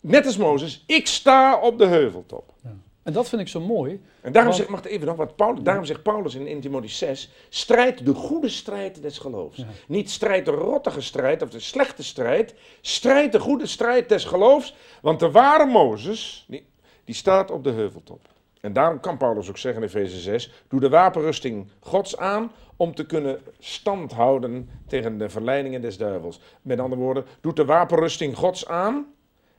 net 0.00 0.26
als 0.26 0.37
Mozes, 0.37 0.84
ik 0.87 1.06
sta 1.06 1.60
op 1.60 1.78
de 1.78 1.87
heuveltop. 1.87 2.52
en 3.02 3.12
dat 3.12 3.28
vind 3.28 3.40
ik 3.40 3.49
zo 3.49 3.60
mooi. 3.60 4.00
En 4.20 4.32
daarom 4.32 4.52
Want- 4.52 4.56
zegt, 4.56 4.69
mag 4.69 4.84
even 4.93 5.06
nog, 5.06 5.16
wat 5.16 5.37
Paulus, 5.37 5.62
daarom 5.62 5.84
zegt 5.84 6.02
Paulus 6.02 6.34
in 6.34 6.46
1 6.46 6.60
Timotheüs 6.60 6.84
6, 6.96 7.31
strijd 7.49 8.06
de 8.06 8.14
goede 8.14 8.49
strijd 8.49 9.02
des 9.02 9.19
geloofs. 9.19 9.56
Ja. 9.56 9.66
Niet 9.88 10.10
strijd 10.10 10.44
de 10.44 10.50
rottige 10.50 11.00
strijd 11.00 11.43
of 11.43 11.50
de 11.50 11.60
slechte 11.60 12.02
strijd, 12.05 12.55
strijd 12.81 13.32
de 13.32 13.40
goede 13.40 13.66
strijd 13.66 14.08
des 14.08 14.25
geloofs, 14.25 14.75
want 15.00 15.20
de 15.20 15.31
ware 15.31 15.66
Mozes, 15.66 16.44
die, 16.48 16.66
die 17.05 17.14
staat 17.14 17.50
op 17.50 17.64
de 17.64 17.70
heuveltop. 17.70 18.20
En 18.62 18.72
daarom 18.72 19.00
kan 19.00 19.16
Paulus 19.16 19.48
ook 19.48 19.58
zeggen 19.58 19.82
in 19.82 19.88
Efeze 19.88 20.20
6, 20.20 20.52
doe 20.69 20.81
de 20.81 20.88
wapenrusting 20.88 21.69
Gods 21.81 22.16
aan 22.16 22.52
om 22.76 22.94
te 22.94 23.06
kunnen 23.06 23.40
stand 23.58 24.12
houden 24.12 24.69
tegen 24.86 25.19
de 25.19 25.28
verleidingen 25.28 25.81
des 25.81 25.96
duivels. 25.96 26.40
Met 26.62 26.78
andere 26.78 27.00
woorden, 27.00 27.24
doe 27.40 27.52
de 27.52 27.64
wapenrusting 27.64 28.36
Gods 28.36 28.66
aan, 28.66 29.06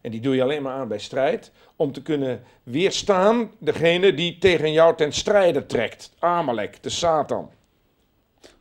en 0.01 0.11
die 0.11 0.21
doe 0.21 0.35
je 0.35 0.41
alleen 0.41 0.61
maar 0.61 0.73
aan 0.73 0.87
bij 0.87 0.99
strijd, 0.99 1.51
om 1.75 1.91
te 1.91 2.01
kunnen 2.01 2.43
weerstaan 2.63 3.51
degene 3.59 4.13
die 4.13 4.37
tegen 4.37 4.71
jou 4.71 4.95
ten 4.95 5.11
strijde 5.11 5.65
trekt. 5.65 6.13
Amalek, 6.19 6.83
de 6.83 6.89
Satan. 6.89 7.49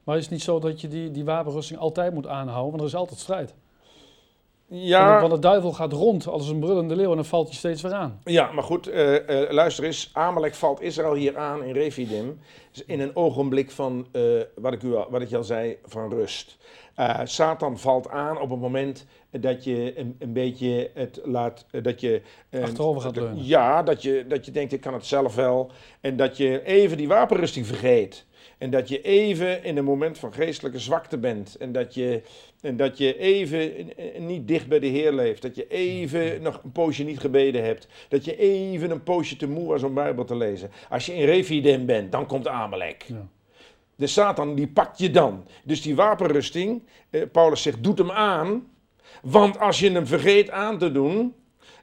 Maar 0.05 0.17
is 0.17 0.23
het 0.23 0.33
niet 0.33 0.43
zo 0.43 0.59
dat 0.59 0.81
je 0.81 0.89
die, 0.89 1.11
die 1.11 1.25
wapenrusting 1.25 1.81
altijd 1.81 2.15
moet 2.15 2.27
aanhouden, 2.27 2.71
want 2.71 2.81
er 2.81 2.89
is 2.89 2.95
altijd 2.95 3.21
strijd. 3.21 3.55
Want, 4.73 4.85
Ja, 4.85 5.21
want 5.21 5.33
de 5.33 5.39
duivel 5.39 5.73
gaat 5.73 5.93
rond 5.93 6.27
als 6.27 6.49
een 6.49 6.61
brullende 6.61 6.97
leeuw 6.97 7.11
en 7.11 7.17
dan 7.17 7.25
valt 7.25 7.49
hij 7.49 7.57
steeds 7.57 7.83
weer 7.83 7.93
aan. 7.93 8.21
ja 8.25 8.53
maar 8.53 8.63
goed, 8.63 8.87
eh, 8.87 9.43
eh, 9.43 9.51
luister 9.51 9.85
eens. 9.85 10.11
Amalek 10.13 10.55
valt 10.55 10.81
Israël 10.81 11.15
hier 11.15 11.37
aan 11.37 11.65
in 11.65 11.73
Refidim. 11.73 12.41
In 12.87 13.01
een 13.01 13.17
ogenblik 13.17 13.71
van, 13.71 14.07
eh, 14.13 14.23
wat, 14.55 14.73
ik 14.73 14.83
u 14.83 14.95
al, 14.95 15.07
wat 15.11 15.21
ik 15.21 15.29
je 15.29 15.37
al 15.37 15.45
zei, 15.45 15.77
van 15.85 16.11
rust. 16.11 16.57
Satan 17.25 17.79
valt 17.79 18.09
aan 18.09 18.41
op 18.41 18.51
het 18.51 18.61
moment 18.61 19.07
dat 19.31 19.65
je 19.65 19.99
een, 19.99 20.17
een 20.19 20.33
beetje 20.33 20.91
het 20.95 21.21
laat, 21.25 21.67
dat 21.83 22.01
je... 22.01 22.23
Achterover 22.63 23.03
gaat 23.03 23.17
leunen. 23.17 23.45
Ja, 23.45 23.83
dat 23.83 24.03
je, 24.03 24.25
dat 24.29 24.45
je 24.45 24.53
denkt, 24.53 24.73
ik 24.73 24.81
kan 24.81 24.95
het 24.95 25.07
zelf 25.07 25.35
wel. 25.35 25.71
En 26.01 26.17
dat 26.17 26.37
je 26.37 26.65
even 26.65 26.97
die 26.97 27.09
wapenrusting 27.09 27.67
vergeet. 27.67 28.27
En 28.59 28.71
dat 28.71 28.89
je 28.89 29.03
even 29.03 29.65
in 29.65 29.77
een 29.77 29.85
moment 29.85 30.19
van 30.19 30.33
geestelijke 30.33 30.79
zwakte 30.79 31.19
bent. 31.19 31.57
En 31.57 31.73
dat 31.73 31.95
je, 31.95 32.23
en 32.61 32.77
dat 32.77 32.99
je 32.99 33.19
even 33.19 33.73
niet 34.19 34.49
dicht 34.49 34.69
bij 34.69 34.79
de 34.79 34.87
Heer 34.87 35.13
leeft. 35.13 35.43
Dat 35.43 35.55
je 35.55 35.67
even 35.69 36.43
nog 36.43 36.61
een 36.65 36.73
poosje 36.73 37.05
niet 37.05 37.21
gebeden 37.21 37.65
hebt. 37.65 37.89
Dat 38.09 38.25
je 38.25 38.37
even 38.37 38.91
een 38.91 39.03
poosje 39.03 39.37
te 39.37 39.49
moe 39.49 39.67
was 39.67 39.83
om 39.83 39.95
Bijbel 39.95 40.25
te 40.25 40.37
lezen. 40.37 40.71
Als 40.89 41.07
je 41.07 41.15
in 41.15 41.25
Refidim 41.25 41.87
bent, 41.87 42.13
dan 42.13 42.27
komt 42.27 42.49
Amalek. 42.49 43.05
Ja. 43.07 43.27
De 43.97 44.07
Satan 44.07 44.55
die 44.55 44.69
pakt 44.69 44.99
je 44.99 45.11
dan. 45.11 45.47
Dus 45.65 45.83
die 45.83 45.95
wapenrusting, 45.95 46.83
eh, 47.11 47.23
Paulus 47.33 47.63
zegt, 47.63 47.83
doet 47.83 47.99
hem 47.99 48.11
aan. 48.11 48.67
Want 49.23 49.59
als 49.59 49.79
je 49.79 49.91
hem 49.91 50.07
vergeet 50.07 50.51
aan 50.51 50.79
te 50.79 50.93
doen, 50.93 51.35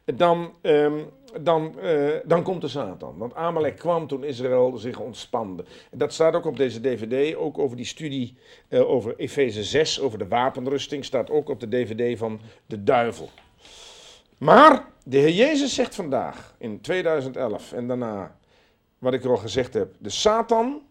dan, 0.05 0.53
ehm, 0.61 0.97
dan, 1.41 1.79
eh, 1.79 2.09
dan 2.25 2.43
komt 2.43 2.61
de 2.61 2.67
Satan. 2.67 3.17
Want 3.17 3.35
Amalek 3.35 3.75
kwam 3.75 4.07
toen 4.07 4.23
Israël 4.23 4.77
zich 4.77 4.99
ontspande. 4.99 5.63
Dat 5.91 6.13
staat 6.13 6.35
ook 6.35 6.45
op 6.45 6.57
deze 6.57 6.81
dvd, 6.81 7.35
ook 7.35 7.57
over 7.57 7.77
die 7.77 7.85
studie 7.85 8.37
eh, 8.67 8.89
over 8.89 9.13
Efeze 9.17 9.63
6, 9.63 9.99
over 9.99 10.17
de 10.17 10.27
wapenrusting, 10.27 11.05
staat 11.05 11.29
ook 11.29 11.49
op 11.49 11.59
de 11.59 11.69
dvd 11.69 12.17
van 12.17 12.39
de 12.65 12.83
duivel. 12.83 13.29
Maar 14.37 14.87
De 15.09 15.17
Heer 15.17 15.33
Jezus 15.33 15.73
zegt 15.73 15.95
vandaag 15.95 16.55
in 16.57 16.81
2011 16.81 17.73
en 17.73 17.87
daarna, 17.87 18.37
wat 18.97 19.13
ik 19.13 19.25
al 19.25 19.37
gezegd 19.37 19.73
heb, 19.73 19.93
de 19.97 20.09
Satan, 20.09 20.81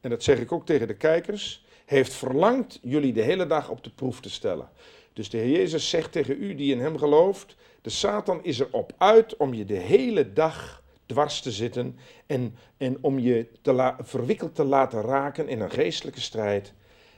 en 0.00 0.10
dat 0.10 0.22
zeg 0.22 0.38
ik 0.38 0.52
ook 0.52 0.66
tegen 0.66 0.86
de 0.86 0.96
kijkers, 0.96 1.64
heeft 1.84 2.14
verlangd 2.14 2.78
jullie 2.82 3.12
de 3.12 3.22
hele 3.22 3.46
dag 3.46 3.68
op 3.68 3.84
de 3.84 3.90
proef 3.90 4.20
te 4.20 4.30
stellen. 4.30 4.68
Dus 5.12 5.30
de 5.30 5.38
Heer 5.38 5.58
Jezus 5.58 5.90
zegt 5.90 6.12
tegen 6.12 6.42
u 6.42 6.54
die 6.54 6.72
in 6.72 6.80
Hem 6.80 6.98
gelooft, 6.98 7.56
de 7.86 7.92
Satan 7.92 8.44
is 8.44 8.58
erop 8.58 8.92
uit 8.98 9.36
om 9.36 9.54
je 9.54 9.64
de 9.64 9.78
hele 9.78 10.32
dag 10.32 10.82
dwars 11.06 11.40
te 11.40 11.50
zitten 11.50 11.96
en, 12.26 12.54
en 12.76 12.98
om 13.00 13.18
je 13.18 13.46
te 13.62 13.94
verwikkeld 13.98 14.54
te 14.54 14.64
laten 14.64 15.00
raken 15.00 15.48
in 15.48 15.60
een 15.60 15.70
geestelijke 15.70 16.20
strijd. 16.20 16.72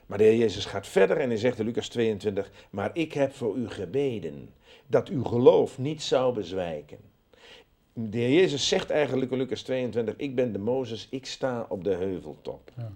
Maar 0.06 0.18
de 0.18 0.24
Heer 0.24 0.36
Jezus 0.36 0.64
gaat 0.64 0.86
verder 0.86 1.16
en 1.16 1.28
hij 1.28 1.38
zegt 1.38 1.58
in 1.58 1.64
Lucas 1.64 1.88
22, 1.88 2.50
maar 2.70 2.90
ik 2.92 3.12
heb 3.12 3.34
voor 3.34 3.56
u 3.56 3.68
gebeden 3.68 4.48
dat 4.86 5.08
uw 5.08 5.24
geloof 5.24 5.78
niet 5.78 6.02
zou 6.02 6.34
bezwijken. 6.34 6.98
De 7.92 8.18
Heer 8.18 8.40
Jezus 8.40 8.68
zegt 8.68 8.90
eigenlijk 8.90 9.30
in 9.30 9.38
Lucas 9.38 9.62
22, 9.62 10.14
ik 10.16 10.34
ben 10.34 10.52
de 10.52 10.58
Mozes, 10.58 11.06
ik 11.10 11.26
sta 11.26 11.66
op 11.68 11.84
de 11.84 11.94
heuveltop. 11.94 12.70
Ja. 12.76 12.92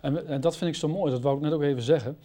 En, 0.00 0.26
en, 0.26 0.40
dat 0.40 0.56
vind 0.56 0.70
ik 0.70 0.76
zo 0.76 0.88
mooi, 0.88 1.12
dat 1.12 1.20
wou 1.20 1.36
ik 1.36 1.42
net 1.42 1.52
ook 1.52 1.62
even 1.62 1.82
zeggen. 1.82 2.18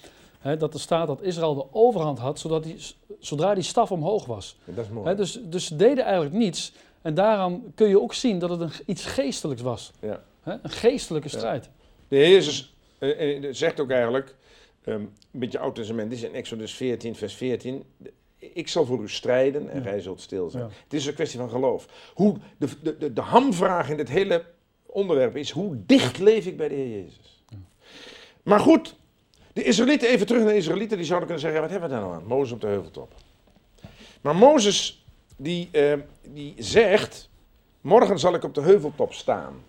Hè, 0.43 0.57
dat 0.57 0.73
er 0.73 0.79
staat 0.79 1.07
dat 1.07 1.21
Israël 1.21 1.55
de 1.55 1.65
overhand 1.71 2.19
had 2.19 2.39
zodat 2.39 2.63
die, 2.63 2.77
zodra 3.19 3.53
die 3.53 3.63
staf 3.63 3.91
omhoog 3.91 4.25
was. 4.25 4.57
Dat 4.65 4.85
is 4.85 4.91
mooi. 4.91 5.07
Hè, 5.07 5.15
dus, 5.15 5.39
dus 5.43 5.65
ze 5.65 5.75
deden 5.75 6.03
eigenlijk 6.03 6.35
niets. 6.35 6.73
En 7.01 7.13
daaraan 7.13 7.63
kun 7.75 7.89
je 7.89 8.01
ook 8.01 8.13
zien 8.13 8.39
dat 8.39 8.49
het 8.49 8.61
een, 8.61 8.71
iets 8.85 9.05
geestelijks 9.05 9.61
was. 9.61 9.91
Ja. 9.99 10.23
Hè, 10.41 10.53
een 10.61 10.69
geestelijke 10.69 11.29
strijd. 11.29 11.69
De 12.07 12.15
Heer 12.15 12.29
Jezus 12.29 12.75
uh, 12.99 13.47
zegt 13.51 13.79
ook 13.79 13.91
eigenlijk, 13.91 14.35
um, 14.85 14.93
een 15.31 15.39
beetje 15.39 15.59
Oud 15.59 15.75
Testament, 15.75 16.09
dit 16.09 16.19
is 16.19 16.25
in 16.25 16.35
Exodus 16.35 16.73
14, 16.73 17.15
vers 17.15 17.33
14 17.33 17.83
ik 18.53 18.67
zal 18.67 18.85
voor 18.85 19.01
u 19.01 19.09
strijden 19.09 19.69
en 19.69 19.81
gij 19.81 19.99
zult 19.99 20.21
stil 20.21 20.49
zijn. 20.49 20.63
Het 20.63 20.93
is 20.93 21.05
een 21.05 21.13
kwestie 21.13 21.39
van 21.39 21.49
geloof. 21.49 22.11
Hoe, 22.13 22.37
de, 22.57 22.67
de, 22.81 22.97
de, 22.97 23.13
de 23.13 23.21
hamvraag 23.21 23.89
in 23.89 23.97
dit 23.97 24.09
hele 24.09 24.45
onderwerp 24.85 25.35
is, 25.35 25.49
hoe 25.49 25.77
dicht 25.85 26.19
leef 26.19 26.45
ik 26.45 26.57
bij 26.57 26.67
de 26.67 26.75
Heer 26.75 26.89
Jezus? 26.89 27.43
Ja. 27.49 27.57
Maar 28.43 28.59
goed, 28.59 28.95
de 29.53 29.63
Israëlieten, 29.63 30.09
even 30.09 30.27
terug 30.27 30.43
naar 30.43 30.51
de 30.51 30.57
Israëlieten, 30.57 30.97
die 30.97 31.05
zouden 31.05 31.27
kunnen 31.27 31.45
zeggen, 31.45 31.61
wat 31.61 31.71
hebben 31.71 31.89
we 31.89 31.95
daar 31.95 32.03
nou 32.03 32.15
aan? 32.15 32.27
Mozes 32.27 32.51
op 32.51 32.61
de 32.61 32.67
heuveltop. 32.67 33.13
Maar 34.21 34.35
Mozes, 34.35 35.05
die, 35.37 35.69
uh, 35.71 35.93
die 36.27 36.53
zegt, 36.57 37.29
morgen 37.81 38.19
zal 38.19 38.33
ik 38.33 38.43
op 38.43 38.53
de 38.53 38.61
heuveltop 38.61 39.13
staan. 39.13 39.63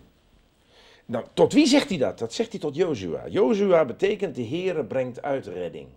Nou, 1.05 1.25
tot 1.33 1.53
wie 1.53 1.67
zegt 1.67 1.89
hij 1.89 1.97
dat? 1.97 2.19
Dat 2.19 2.33
zegt 2.33 2.51
hij 2.51 2.59
tot 2.59 2.75
Jozua. 2.75 3.27
Jozua 3.27 3.85
betekent 3.85 4.35
de 4.35 4.45
Heere 4.47 4.83
brengt 4.83 5.21
uitredding. 5.21 5.87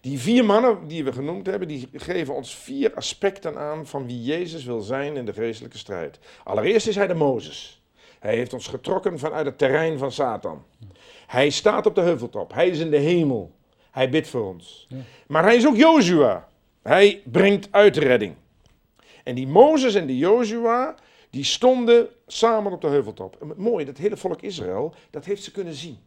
Die 0.00 0.18
vier 0.18 0.44
mannen 0.44 0.88
die 0.88 1.04
we 1.04 1.12
genoemd 1.12 1.46
hebben, 1.46 1.68
die 1.68 1.88
geven 1.92 2.34
ons 2.34 2.54
vier 2.56 2.94
aspecten 2.94 3.58
aan 3.58 3.86
van 3.86 4.06
wie 4.06 4.22
Jezus 4.22 4.64
wil 4.64 4.80
zijn 4.80 5.16
in 5.16 5.24
de 5.24 5.32
geestelijke 5.32 5.78
strijd. 5.78 6.18
Allereerst 6.44 6.86
is 6.86 6.94
hij 6.94 7.06
de 7.06 7.14
Mozes. 7.14 7.82
Hij 8.18 8.34
heeft 8.34 8.52
ons 8.52 8.66
getrokken 8.66 9.18
vanuit 9.18 9.46
het 9.46 9.58
terrein 9.58 9.98
van 9.98 10.12
Satan. 10.12 10.64
Hij 11.26 11.50
staat 11.50 11.86
op 11.86 11.94
de 11.94 12.00
heuveltop. 12.00 12.52
Hij 12.52 12.68
is 12.68 12.78
in 12.78 12.90
de 12.90 12.96
hemel. 12.98 13.54
Hij 13.90 14.10
bidt 14.10 14.28
voor 14.28 14.48
ons. 14.48 14.88
Maar 15.26 15.42
hij 15.42 15.56
is 15.56 15.66
ook 15.66 15.76
Jozua. 15.76 16.48
Hij 16.82 17.22
brengt 17.24 17.68
uitredding. 17.70 18.34
En 19.24 19.34
die 19.34 19.46
Mozes 19.46 19.94
en 19.94 20.06
die 20.06 20.18
Jozua, 20.18 20.94
die 21.30 21.44
stonden 21.44 22.08
samen 22.26 22.72
op 22.72 22.80
de 22.80 22.88
heuveltop. 22.88 23.36
En 23.40 23.48
het 23.48 23.58
mooie, 23.58 23.84
dat 23.84 23.98
hele 23.98 24.16
volk 24.16 24.42
Israël, 24.42 24.94
dat 25.10 25.24
heeft 25.24 25.42
ze 25.42 25.50
kunnen 25.50 25.74
zien. 25.74 25.98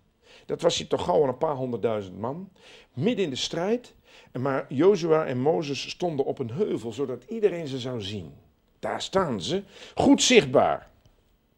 Dat 0.46 0.62
was 0.62 0.78
hier 0.78 0.88
toch 0.88 1.04
gauw 1.04 1.24
een 1.24 1.38
paar 1.38 1.56
honderdduizend 1.56 2.20
man. 2.20 2.50
Midden 2.94 3.24
in 3.24 3.30
de 3.30 3.36
strijd. 3.36 3.94
Maar 4.32 4.66
Jozua 4.70 5.26
en 5.26 5.40
Mozes 5.40 5.90
stonden 5.90 6.26
op 6.26 6.40
een 6.40 6.52
heuvel, 6.52 6.92
zodat 6.92 7.24
iedereen 7.28 7.68
ze 7.68 7.80
zou 7.80 8.02
zien. 8.02 8.34
Daar 8.80 9.02
staan 9.02 9.42
ze, 9.42 9.64
goed 9.96 10.22
zichtbaar. 10.22 10.90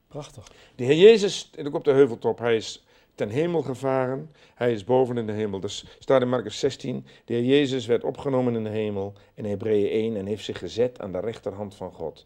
Prachtig. 0.07 0.51
De 0.75 0.83
Heer 0.83 0.97
Jezus, 0.97 1.51
ook 1.63 1.75
op 1.75 1.83
de 1.83 1.91
heuveltop, 1.91 2.39
hij 2.39 2.55
is 2.55 2.83
ten 3.19 3.29
hemel 3.29 3.61
gevaren. 3.61 4.31
Hij 4.55 4.71
is 4.71 4.83
boven 4.83 5.17
in 5.17 5.25
de 5.25 5.31
hemel. 5.31 5.59
Dus 5.59 5.85
staat 5.99 6.21
in 6.21 6.29
Marcus 6.29 6.59
16. 6.59 7.05
De 7.25 7.33
Heer 7.33 7.43
Jezus 7.43 7.85
werd 7.85 8.03
opgenomen 8.03 8.55
in 8.55 8.63
de 8.63 8.69
hemel 8.69 9.13
in 9.33 9.45
Hebreeën 9.45 9.89
1 9.89 10.15
en 10.15 10.25
heeft 10.25 10.43
zich 10.43 10.59
gezet 10.59 10.99
aan 10.99 11.11
de 11.11 11.19
rechterhand 11.19 11.75
van 11.75 11.91
God. 11.91 12.25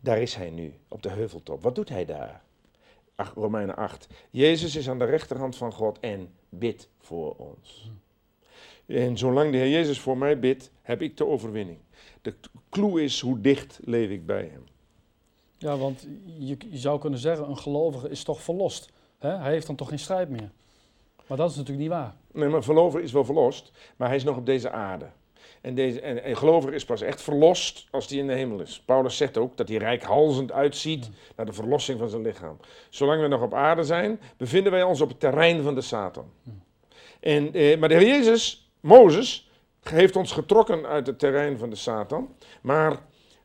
Daar 0.00 0.20
is 0.20 0.34
hij 0.34 0.50
nu, 0.50 0.74
op 0.88 1.02
de 1.02 1.08
heuveltop. 1.08 1.62
Wat 1.62 1.74
doet 1.74 1.88
hij 1.88 2.04
daar? 2.04 2.42
Romeinen 3.34 3.76
8. 3.76 4.06
Jezus 4.30 4.76
is 4.76 4.88
aan 4.88 4.98
de 4.98 5.04
rechterhand 5.04 5.56
van 5.56 5.72
God 5.72 6.00
en 6.00 6.32
bidt 6.48 6.88
voor 6.98 7.34
ons. 7.36 7.90
En 8.86 9.18
zolang 9.18 9.52
de 9.52 9.56
Heer 9.56 9.70
Jezus 9.70 10.00
voor 10.00 10.18
mij 10.18 10.38
bidt, 10.38 10.70
heb 10.82 11.02
ik 11.02 11.16
de 11.16 11.26
overwinning. 11.26 11.78
De 12.22 12.34
clue 12.70 13.02
is 13.02 13.20
hoe 13.20 13.40
dicht 13.40 13.80
leef 13.84 14.10
ik 14.10 14.26
bij 14.26 14.50
Hem. 14.52 14.64
Ja, 15.58 15.76
want 15.76 16.06
je, 16.38 16.56
je 16.70 16.78
zou 16.78 17.00
kunnen 17.00 17.18
zeggen, 17.18 17.48
een 17.48 17.58
gelovige 17.58 18.08
is 18.08 18.22
toch 18.22 18.42
verlost. 18.42 18.92
Hè? 19.24 19.36
Hij 19.36 19.52
heeft 19.52 19.66
dan 19.66 19.76
toch 19.76 19.88
geen 19.88 19.98
strijd 19.98 20.28
meer. 20.28 20.50
Maar 21.26 21.36
dat 21.36 21.50
is 21.50 21.56
natuurlijk 21.56 21.82
niet 21.82 21.96
waar. 21.96 22.14
Nee, 22.32 22.48
maar 22.48 22.62
verlover 22.62 23.00
is 23.00 23.12
wel 23.12 23.24
verlost, 23.24 23.72
maar 23.96 24.08
hij 24.08 24.16
is 24.16 24.24
nog 24.24 24.36
op 24.36 24.46
deze 24.46 24.70
aarde. 24.70 25.06
En, 25.60 25.74
deze, 25.74 26.00
en 26.00 26.28
een 26.28 26.36
gelovige 26.36 26.74
is 26.74 26.84
pas 26.84 27.00
echt 27.00 27.22
verlost 27.22 27.86
als 27.90 28.08
hij 28.08 28.18
in 28.18 28.26
de 28.26 28.32
hemel 28.32 28.60
is. 28.60 28.82
Paulus 28.86 29.16
zegt 29.16 29.36
ook 29.36 29.56
dat 29.56 29.68
hij 29.68 29.76
rijkhalzend 29.76 30.52
uitziet 30.52 31.10
naar 31.36 31.46
de 31.46 31.52
verlossing 31.52 31.98
van 31.98 32.08
zijn 32.08 32.22
lichaam. 32.22 32.56
Zolang 32.90 33.22
we 33.22 33.28
nog 33.28 33.42
op 33.42 33.54
aarde 33.54 33.84
zijn, 33.84 34.20
bevinden 34.36 34.72
wij 34.72 34.82
ons 34.82 35.00
op 35.00 35.08
het 35.08 35.20
terrein 35.20 35.62
van 35.62 35.74
de 35.74 35.80
Satan. 35.80 36.30
En, 37.20 37.52
eh, 37.52 37.78
maar 37.78 37.88
de 37.88 37.94
Heer 37.94 38.06
Jezus, 38.06 38.70
Mozes, 38.80 39.50
heeft 39.82 40.16
ons 40.16 40.32
getrokken 40.32 40.86
uit 40.86 41.06
het 41.06 41.18
terrein 41.18 41.58
van 41.58 41.70
de 41.70 41.76
Satan. 41.76 42.34
Maar, 42.62 42.98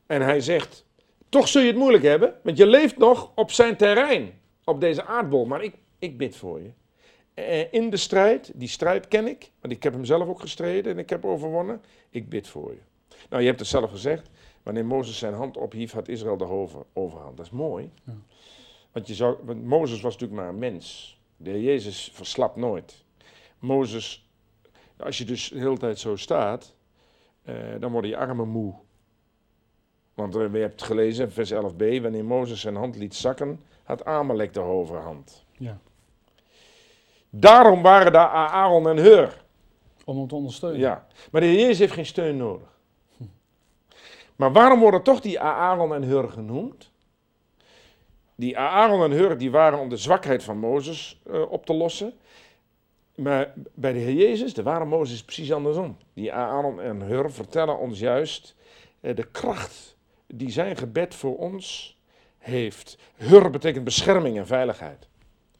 en 0.05 0.21
hij 0.21 0.41
zegt, 0.41 0.85
toch 1.29 1.47
zul 1.47 1.61
je 1.61 1.67
het 1.67 1.77
moeilijk 1.77 2.03
hebben, 2.03 2.33
want 2.43 2.57
je 2.57 2.67
leeft 2.67 2.97
nog 2.97 3.31
op 3.35 3.51
zijn 3.51 3.75
terrein, 3.75 4.38
op 4.69 4.79
deze 4.79 5.05
aardbol. 5.05 5.45
Maar 5.45 5.63
ik, 5.63 5.75
ik 5.99 6.17
bid 6.17 6.35
voor 6.35 6.61
je. 6.61 6.71
Eh, 7.33 7.73
in 7.73 7.89
de 7.89 7.97
strijd, 7.97 8.51
die 8.55 8.67
strijd 8.67 9.07
ken 9.07 9.27
ik, 9.27 9.51
want 9.61 9.73
ik 9.73 9.83
heb 9.83 9.93
hem 9.93 10.05
zelf 10.05 10.27
ook 10.27 10.39
gestreden 10.39 10.91
en 10.91 10.99
ik 10.99 11.09
heb 11.09 11.25
overwonnen. 11.25 11.81
Ik 12.09 12.29
bid 12.29 12.47
voor 12.47 12.71
je. 12.71 12.79
Nou, 13.29 13.41
je 13.41 13.47
hebt 13.47 13.59
het 13.59 13.69
zelf 13.69 13.89
gezegd. 13.89 14.29
Wanneer 14.63 14.85
Mozes 14.85 15.17
zijn 15.17 15.33
hand 15.33 15.57
ophief, 15.57 15.91
had 15.91 16.07
Israël 16.07 16.37
de 16.37 16.83
overhand. 16.93 17.37
Dat 17.37 17.45
is 17.45 17.51
mooi. 17.51 17.91
Ja. 18.03 18.13
Want, 18.91 19.07
je 19.07 19.13
zou, 19.13 19.37
want 19.43 19.63
Mozes 19.63 20.01
was 20.01 20.13
natuurlijk 20.13 20.41
maar 20.41 20.49
een 20.49 20.59
mens. 20.59 21.19
De 21.37 21.49
Heer 21.49 21.61
Jezus 21.61 22.11
verslapt 22.13 22.55
nooit. 22.55 23.05
Mozes, 23.59 24.29
als 24.97 25.17
je 25.17 25.25
dus 25.25 25.49
de 25.49 25.59
hele 25.59 25.77
tijd 25.77 25.99
zo 25.99 26.15
staat, 26.15 26.75
eh, 27.43 27.55
dan 27.79 27.91
worden 27.91 28.09
je 28.09 28.17
armen 28.17 28.47
moe. 28.47 28.73
Want 30.13 30.33
uh, 30.33 30.35
we 30.35 30.41
hebben 30.41 30.61
het 30.61 30.81
gelezen, 30.81 31.31
vers 31.31 31.53
11b, 31.53 32.01
wanneer 32.01 32.25
Mozes 32.25 32.61
zijn 32.61 32.75
hand 32.75 32.95
liet 32.95 33.15
zakken, 33.15 33.63
had 33.89 34.05
Amalek 34.05 34.53
de 34.53 34.59
overhand. 34.59 35.45
Ja. 35.57 35.79
Daarom 37.29 37.81
waren 37.81 38.11
daar 38.11 38.27
Aaron 38.27 38.89
en 38.89 38.97
Hur. 38.97 39.43
Om 40.05 40.17
hem 40.17 40.27
te 40.27 40.35
ondersteunen. 40.35 40.79
Ja, 40.79 41.07
maar 41.31 41.41
de 41.41 41.47
Heer 41.47 41.59
Jezus 41.59 41.79
heeft 41.79 41.93
geen 41.93 42.05
steun 42.05 42.37
nodig. 42.37 42.67
Maar 44.35 44.51
waarom 44.51 44.79
worden 44.79 45.03
toch 45.03 45.19
die 45.19 45.39
Aaron 45.39 45.93
en 45.93 46.03
Hur 46.03 46.29
genoemd? 46.29 46.91
Die 48.35 48.57
Aaron 48.57 49.03
en 49.03 49.11
Hur 49.11 49.37
die 49.37 49.51
waren 49.51 49.79
om 49.79 49.89
de 49.89 49.97
zwakheid 49.97 50.43
van 50.43 50.57
Mozes 50.57 51.21
uh, 51.27 51.51
op 51.51 51.65
te 51.65 51.73
lossen. 51.73 52.13
Maar 53.15 53.53
bij 53.73 53.93
de 53.93 53.99
Heer 53.99 54.27
Jezus, 54.27 54.53
de 54.53 54.63
ware 54.63 54.85
Mozes, 54.85 55.15
is 55.15 55.23
precies 55.23 55.53
andersom. 55.53 55.97
Die 56.13 56.33
Aaron 56.33 56.81
en 56.81 57.01
Hur 57.01 57.31
vertellen 57.31 57.77
ons 57.77 57.99
juist 57.99 58.55
uh, 59.01 59.15
de 59.15 59.27
kracht 59.31 59.97
die 60.27 60.51
zijn 60.51 60.77
gebed 60.77 61.15
voor 61.15 61.37
ons 61.37 61.97
heeft. 62.49 62.97
Hur 63.15 63.49
betekent 63.49 63.83
bescherming 63.83 64.37
en 64.37 64.47
veiligheid. 64.47 65.07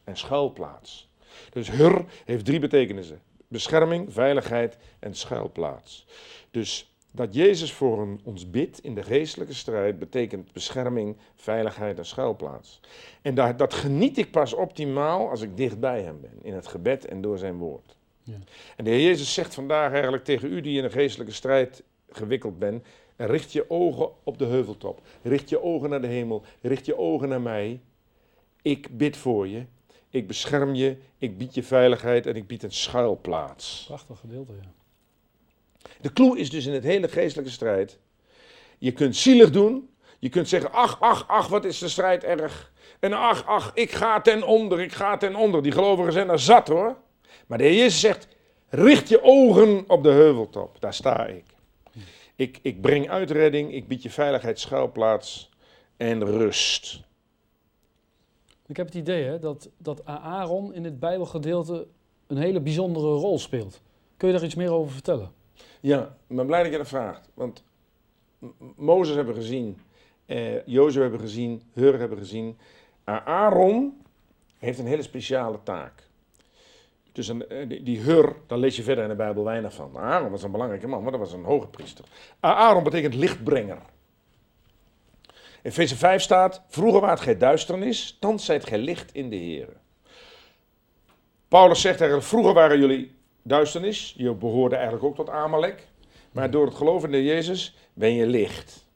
En 0.04 0.16
schuilplaats. 0.16 1.08
Dus 1.52 1.70
hur 1.70 2.04
heeft 2.24 2.44
drie 2.44 2.58
betekenissen. 2.58 3.20
Bescherming, 3.48 4.12
veiligheid 4.12 4.76
en 4.98 5.14
schuilplaats. 5.14 6.06
Dus 6.50 6.90
dat 7.10 7.34
Jezus 7.34 7.72
voor 7.72 8.08
ons 8.24 8.50
bidt 8.50 8.80
in 8.80 8.94
de 8.94 9.02
geestelijke 9.02 9.54
strijd 9.54 9.98
betekent 9.98 10.52
bescherming, 10.52 11.16
veiligheid 11.34 11.98
en 11.98 12.06
schuilplaats. 12.06 12.80
En 13.22 13.34
dat, 13.34 13.58
dat 13.58 13.74
geniet 13.74 14.18
ik 14.18 14.30
pas 14.30 14.52
optimaal 14.52 15.30
als 15.30 15.40
ik 15.40 15.56
dicht 15.56 15.80
bij 15.80 16.02
Hem 16.02 16.20
ben, 16.20 16.38
in 16.42 16.54
het 16.54 16.66
gebed 16.66 17.06
en 17.06 17.20
door 17.20 17.38
Zijn 17.38 17.56
woord. 17.56 17.96
Ja. 18.22 18.34
En 18.76 18.84
de 18.84 18.90
Heer 18.90 19.02
Jezus 19.02 19.34
zegt 19.34 19.54
vandaag 19.54 19.92
eigenlijk 19.92 20.24
tegen 20.24 20.52
u 20.52 20.60
die 20.60 20.78
in 20.78 20.84
een 20.84 20.90
geestelijke 20.90 21.32
strijd 21.32 21.82
gewikkeld 22.10 22.58
bent, 22.58 22.86
richt 23.26 23.52
je 23.52 23.70
ogen 23.70 24.10
op 24.22 24.38
de 24.38 24.44
heuveltop, 24.44 25.00
richt 25.22 25.48
je 25.48 25.62
ogen 25.62 25.90
naar 25.90 26.00
de 26.00 26.06
hemel, 26.06 26.42
richt 26.60 26.86
je 26.86 26.98
ogen 26.98 27.28
naar 27.28 27.40
mij. 27.40 27.80
Ik 28.62 28.96
bid 28.96 29.16
voor 29.16 29.48
je 29.48 29.64
ik 30.10 30.26
bescherm 30.26 30.74
je, 30.74 30.96
ik 31.18 31.38
bied 31.38 31.54
je 31.54 31.62
veiligheid 31.62 32.26
en 32.26 32.36
ik 32.36 32.46
bied 32.46 32.62
een 32.62 32.72
schuilplaats. 32.72 33.84
Prachtig 33.86 34.18
gedeelte, 34.18 34.52
ja. 34.52 34.72
De 36.00 36.12
clue 36.12 36.38
is 36.38 36.50
dus 36.50 36.66
in 36.66 36.72
het 36.72 36.84
hele 36.84 37.08
geestelijke 37.08 37.50
strijd. 37.50 37.98
Je 38.78 38.92
kunt 38.92 39.16
zielig 39.16 39.50
doen. 39.50 39.88
Je 40.18 40.28
kunt 40.28 40.48
zeggen, 40.48 40.72
ach, 40.72 41.00
ach, 41.00 41.28
ach, 41.28 41.48
wat 41.48 41.64
is 41.64 41.78
de 41.78 41.88
strijd 41.88 42.24
erg. 42.24 42.72
En 43.00 43.12
ach, 43.12 43.46
ach, 43.46 43.70
ik 43.74 43.90
ga 43.90 44.20
ten 44.20 44.42
onder, 44.42 44.80
ik 44.80 44.92
ga 44.92 45.16
ten 45.16 45.34
onder. 45.34 45.62
Die 45.62 45.72
gelovigen 45.72 46.12
zijn 46.12 46.28
er 46.28 46.38
zat 46.38 46.68
hoor. 46.68 46.96
Maar 47.46 47.58
de 47.58 47.64
Heer 47.64 47.76
Jezus 47.76 48.00
zegt, 48.00 48.28
richt 48.68 49.08
je 49.08 49.22
ogen 49.22 49.84
op 49.86 50.02
de 50.02 50.10
heuveltop. 50.10 50.80
Daar 50.80 50.94
sta 50.94 51.26
ik. 51.26 51.44
Ik, 52.40 52.58
ik 52.62 52.80
breng 52.80 53.08
uitredding, 53.08 53.72
ik 53.72 53.88
bied 53.88 54.02
je 54.02 54.10
veiligheid, 54.10 54.58
schuilplaats 54.58 55.50
en 55.96 56.24
rust. 56.24 57.02
Ik 58.66 58.76
heb 58.76 58.86
het 58.86 58.94
idee 58.94 59.24
hè, 59.24 59.38
dat, 59.38 59.70
dat 59.76 60.04
Aaron 60.04 60.74
in 60.74 60.82
dit 60.82 60.98
Bijbelgedeelte 60.98 61.86
een 62.26 62.36
hele 62.36 62.60
bijzondere 62.60 63.06
rol 63.06 63.38
speelt. 63.38 63.80
Kun 64.16 64.28
je 64.28 64.34
daar 64.34 64.44
iets 64.44 64.54
meer 64.54 64.72
over 64.72 64.92
vertellen? 64.92 65.32
Ja, 65.80 66.16
ik 66.26 66.36
ben 66.36 66.46
blij 66.46 66.62
dat 66.62 66.72
je 66.72 66.78
dat 66.78 66.88
vraagt. 66.88 67.30
Want 67.34 67.64
Mozes 68.76 69.14
hebben 69.16 69.34
we 69.34 69.40
gezien, 69.40 69.78
eh, 70.26 70.66
Jozef 70.66 71.00
hebben 71.00 71.20
we 71.20 71.26
gezien, 71.26 71.62
Hur 71.72 71.98
hebben 71.98 72.18
we 72.18 72.24
gezien. 72.24 72.58
Aaron 73.04 74.02
heeft 74.58 74.78
een 74.78 74.86
hele 74.86 75.02
speciale 75.02 75.58
taak. 75.62 76.08
Dus 77.12 77.28
een, 77.28 77.48
eh, 77.48 77.84
die, 77.84 78.00
Hur, 78.00 78.36
daar 78.46 78.58
lees 78.58 78.76
je 78.76 78.82
verder 78.82 79.04
in 79.04 79.10
de 79.10 79.16
Bijbel 79.16 79.44
weinig 79.44 79.74
van. 79.74 79.98
Aaron 79.98 80.30
was 80.30 80.42
een 80.42 80.50
belangrijke 80.50 80.86
man, 80.86 81.02
maar 81.02 81.10
dat 81.10 81.20
was 81.20 81.32
een 81.32 81.44
hoge 81.44 81.66
priester. 81.66 82.04
Aaron 82.40 82.82
betekent 82.82 83.14
lichtbrenger. 83.14 83.78
In 85.62 85.70
Efeze 85.70 85.96
5 85.96 86.22
staat, 86.22 86.62
vroeger 86.68 87.00
waart 87.00 87.20
gij 87.20 87.36
duisternis, 87.36 88.16
thans 88.20 88.44
zijt 88.44 88.66
gij 88.66 88.78
licht 88.78 89.14
in 89.14 89.30
de 89.30 89.36
Heer. 89.36 89.68
Paulus 91.48 91.80
zegt 91.80 92.00
eigenlijk, 92.00 92.28
vroeger 92.28 92.54
waren 92.54 92.78
jullie 92.78 93.14
duisternis, 93.42 94.14
je 94.16 94.32
behoorde 94.32 94.74
eigenlijk 94.74 95.04
ook 95.04 95.14
tot 95.14 95.30
Amalek. 95.30 95.88
Maar 96.32 96.50
door 96.50 96.66
het 96.66 96.74
geloof 96.74 97.04
in 97.04 97.22
Jezus 97.22 97.76
ben 97.94 98.14
je 98.14 98.26
licht. 98.26 98.86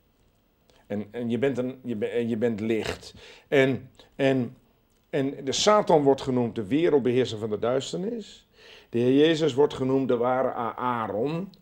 En, 0.87 1.09
en 1.11 1.31
je, 1.31 1.39
bent 1.39 1.59
een, 1.59 1.81
je, 1.85 2.25
je 2.29 2.37
bent 2.37 2.61
licht. 2.61 3.15
En, 3.49 3.91
en, 4.17 4.57
en 5.15 5.45
de 5.45 5.53
Satan 5.53 6.03
wordt 6.03 6.21
genoemd 6.21 6.55
de 6.55 6.67
wereldbeheerser 6.67 7.39
van 7.39 7.51
de 7.51 7.59
duisternis. 7.59 8.47
De 8.91 8.99
Heer 8.99 9.27
Jezus 9.27 9.55
wordt 9.55 9.75
genoemd 9.75 10.09
de 10.09 10.17
ware 10.17 10.53
Aaron, 10.77 11.53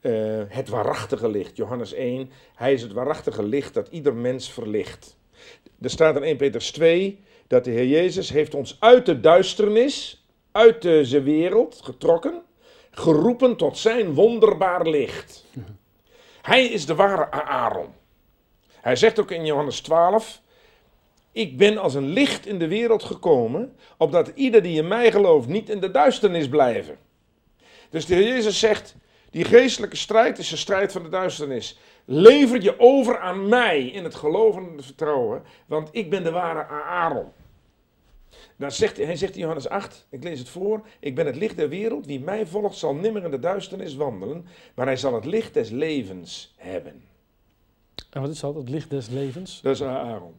eh, 0.00 0.12
het 0.48 0.68
waarachtige 0.68 1.28
licht. 1.28 1.56
Johannes 1.56 1.92
1, 1.92 2.30
hij 2.54 2.72
is 2.72 2.82
het 2.82 2.92
waarachtige 2.92 3.42
licht 3.42 3.74
dat 3.74 3.88
ieder 3.90 4.14
mens 4.14 4.52
verlicht. 4.52 5.16
Er 5.80 5.90
staat 5.90 6.16
in 6.16 6.22
1 6.22 6.36
Petrus 6.36 6.70
2 6.70 7.20
dat 7.46 7.64
de 7.64 7.70
Heer 7.70 7.86
Jezus 7.86 8.30
heeft 8.30 8.54
ons 8.54 8.76
uit 8.80 9.06
de 9.06 9.20
duisternis, 9.20 10.26
uit 10.52 10.82
deze 10.82 11.22
wereld 11.22 11.80
getrokken, 11.84 12.42
geroepen 12.90 13.56
tot 13.56 13.78
zijn 13.78 14.14
wonderbaar 14.14 14.86
licht. 14.86 15.44
Hij 16.42 16.64
is 16.66 16.86
de 16.86 16.94
ware 16.94 17.30
Aaron. 17.30 17.94
Hij 18.74 18.96
zegt 18.96 19.20
ook 19.20 19.30
in 19.30 19.44
Johannes 19.44 19.80
12: 19.80 20.40
Ik 21.32 21.56
ben 21.56 21.78
als 21.78 21.94
een 21.94 22.08
licht 22.08 22.46
in 22.46 22.58
de 22.58 22.68
wereld 22.68 23.02
gekomen, 23.02 23.76
opdat 23.96 24.32
ieder 24.34 24.62
die 24.62 24.78
in 24.78 24.88
mij 24.88 25.10
gelooft 25.10 25.48
niet 25.48 25.68
in 25.68 25.80
de 25.80 25.90
duisternis 25.90 26.48
blijven. 26.48 26.98
Dus 27.90 28.06
de 28.06 28.14
Heer 28.14 28.26
Jezus 28.28 28.58
zegt: 28.58 28.96
Die 29.30 29.44
geestelijke 29.44 29.96
strijd 29.96 30.38
is 30.38 30.48
de 30.48 30.56
strijd 30.56 30.92
van 30.92 31.02
de 31.02 31.08
duisternis. 31.08 31.78
Lever 32.04 32.62
je 32.62 32.78
over 32.78 33.18
aan 33.18 33.48
mij 33.48 33.86
in 33.86 34.04
het 34.04 34.14
geloven 34.14 34.62
en 34.62 34.76
het 34.76 34.84
vertrouwen, 34.84 35.42
want 35.66 35.88
ik 35.92 36.10
ben 36.10 36.24
de 36.24 36.30
ware 36.30 36.66
Aaron. 36.66 37.26
Dan 38.56 38.72
zegt, 38.72 38.96
hij 38.96 39.16
zegt 39.16 39.34
in 39.34 39.40
Johannes 39.40 39.68
8, 39.68 40.06
ik 40.10 40.22
lees 40.22 40.38
het 40.38 40.48
voor, 40.48 40.86
ik 41.00 41.14
ben 41.14 41.26
het 41.26 41.36
licht 41.36 41.56
der 41.56 41.68
wereld, 41.68 42.06
wie 42.06 42.20
mij 42.20 42.46
volgt 42.46 42.76
zal 42.76 42.94
nimmer 42.94 43.24
in 43.24 43.30
de 43.30 43.38
duisternis 43.38 43.94
wandelen, 43.94 44.46
maar 44.74 44.86
hij 44.86 44.96
zal 44.96 45.14
het 45.14 45.24
licht 45.24 45.54
des 45.54 45.70
levens 45.70 46.54
hebben. 46.56 47.04
En 48.10 48.20
wat 48.20 48.30
is 48.30 48.40
dat? 48.40 48.54
Het 48.54 48.68
licht 48.68 48.90
des 48.90 49.08
levens. 49.08 49.60
Dat 49.60 49.74
is 49.74 49.82
Aaron. 49.82 50.34